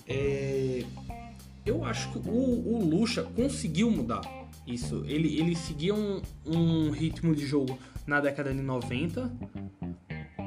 É, 0.09 0.87
eu 1.67 1.85
acho 1.85 2.13
que 2.13 2.19
o, 2.27 2.33
o 2.33 2.83
Lucha 2.83 3.25
conseguiu 3.25 3.91
mudar 3.91 4.23
isso. 4.67 5.05
Ele, 5.07 5.39
ele 5.39 5.55
seguia 5.55 5.95
um, 5.95 6.23
um 6.47 6.91
ritmo 6.93 7.35
de 7.35 7.45
jogo 7.45 7.79
na 8.07 8.23
década 8.23 8.55
de 8.55 8.63
90 8.63 9.31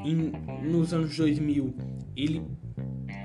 em, 0.06 0.32
nos 0.64 0.94
anos 0.94 1.16
2000 1.18 1.74
ele 2.16 2.44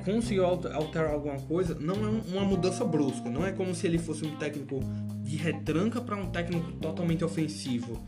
conseguiu 0.05 0.45
alterar 0.47 1.13
alguma 1.13 1.39
coisa, 1.41 1.75
não 1.79 1.95
é 1.95 2.09
uma 2.33 2.45
mudança 2.45 2.85
brusca, 2.85 3.29
não 3.29 3.45
é 3.45 3.53
como 3.53 3.75
se 3.75 3.87
ele 3.87 3.99
fosse 3.99 4.25
um 4.25 4.37
técnico 4.37 4.81
de 5.23 5.37
retranca 5.37 6.01
para 6.01 6.17
um 6.17 6.31
técnico 6.31 6.73
totalmente 6.73 7.23
ofensivo, 7.25 8.03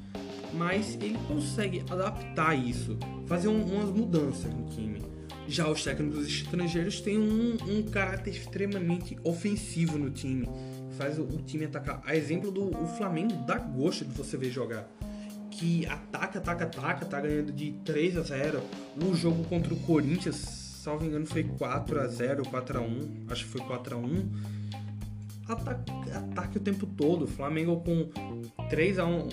mas 0.54 0.98
ele 1.00 1.18
consegue 1.28 1.84
adaptar 1.90 2.54
isso, 2.54 2.98
fazer 3.26 3.48
um, 3.48 3.62
umas 3.62 3.90
mudanças 3.90 4.52
no 4.52 4.64
time. 4.68 5.02
Já 5.46 5.68
os 5.68 5.82
técnicos 5.82 6.26
estrangeiros 6.26 7.00
têm 7.00 7.18
um, 7.18 7.56
um 7.68 7.82
caráter 7.82 8.30
extremamente 8.30 9.16
ofensivo 9.24 9.98
no 9.98 10.10
time, 10.10 10.48
faz 10.96 11.18
o, 11.18 11.22
o 11.22 11.42
time 11.42 11.64
atacar. 11.64 12.00
A 12.04 12.16
exemplo 12.16 12.50
do 12.50 12.70
Flamengo 12.96 13.34
dá 13.46 13.58
gosto 13.58 14.04
de 14.04 14.12
você 14.12 14.36
ver 14.36 14.50
jogar 14.50 14.88
que 15.52 15.86
ataca, 15.86 16.38
ataca, 16.38 16.64
ataca, 16.64 17.04
tá 17.04 17.20
ganhando 17.20 17.52
de 17.52 17.72
3 17.84 18.16
a 18.16 18.22
0. 18.22 18.60
O 19.04 19.14
jogo 19.14 19.44
contra 19.44 19.72
o 19.72 19.76
Corinthians, 19.80 20.36
salvo 20.36 21.04
engano, 21.04 21.26
foi 21.26 21.44
4 21.44 22.00
a 22.00 22.06
0, 22.08 22.42
4 22.48 22.78
a 22.78 22.80
1, 22.80 23.26
acho 23.28 23.44
que 23.44 23.50
foi 23.50 23.60
4 23.60 23.94
a 23.94 23.98
1. 23.98 24.30
Ataque, 25.48 25.92
ataque 26.10 26.56
o 26.56 26.60
tempo 26.60 26.86
todo. 26.86 27.26
Flamengo 27.26 27.80
com 27.80 28.08
3 28.68 28.98
a 28.98 29.04
1, 29.04 29.28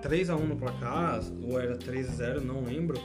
3 0.00 0.30
a 0.30 0.36
1 0.36 0.46
no 0.46 0.56
placar, 0.56 1.20
ou 1.42 1.60
era 1.60 1.76
3 1.76 2.08
a 2.08 2.12
0, 2.12 2.44
não 2.44 2.62
lembro. 2.62 3.00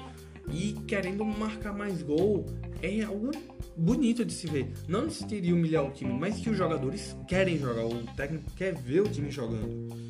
E 0.51 0.73
querendo 0.87 1.25
marcar 1.25 1.73
mais 1.73 2.01
gol, 2.01 2.45
é 2.81 3.01
algo 3.03 3.31
bonito 3.75 4.23
de 4.23 4.33
se 4.33 4.47
ver. 4.47 4.71
Não 4.87 5.05
necessitaria 5.05 5.53
humilhar 5.53 5.85
o 5.85 5.91
time, 5.91 6.13
mas 6.13 6.37
que 6.39 6.49
os 6.49 6.57
jogadores 6.57 7.15
querem 7.27 7.57
jogar, 7.57 7.85
o 7.85 8.03
técnico 8.15 8.51
quer 8.55 8.75
ver 8.75 9.01
o 9.01 9.09
time 9.09 9.31
jogando. 9.31 10.08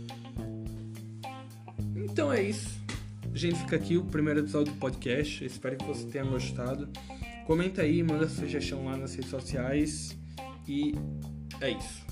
Então 2.19 2.34
é 2.34 2.43
isso. 2.43 2.77
Gente, 3.34 3.60
fica 3.60 3.77
aqui 3.77 3.95
o 3.95 4.03
primeiro 4.03 4.41
episódio 4.41 4.73
do 4.73 4.77
podcast. 4.77 5.45
Espero 5.45 5.77
que 5.77 5.86
você 5.86 6.05
tenha 6.05 6.25
gostado. 6.25 6.89
Comenta 7.47 7.82
aí, 7.82 8.03
manda 8.03 8.27
sugestão 8.27 8.84
lá 8.84 8.97
nas 8.97 9.15
redes 9.15 9.29
sociais. 9.29 10.17
E 10.67 10.95
é 11.62 11.71
isso. 11.71 12.09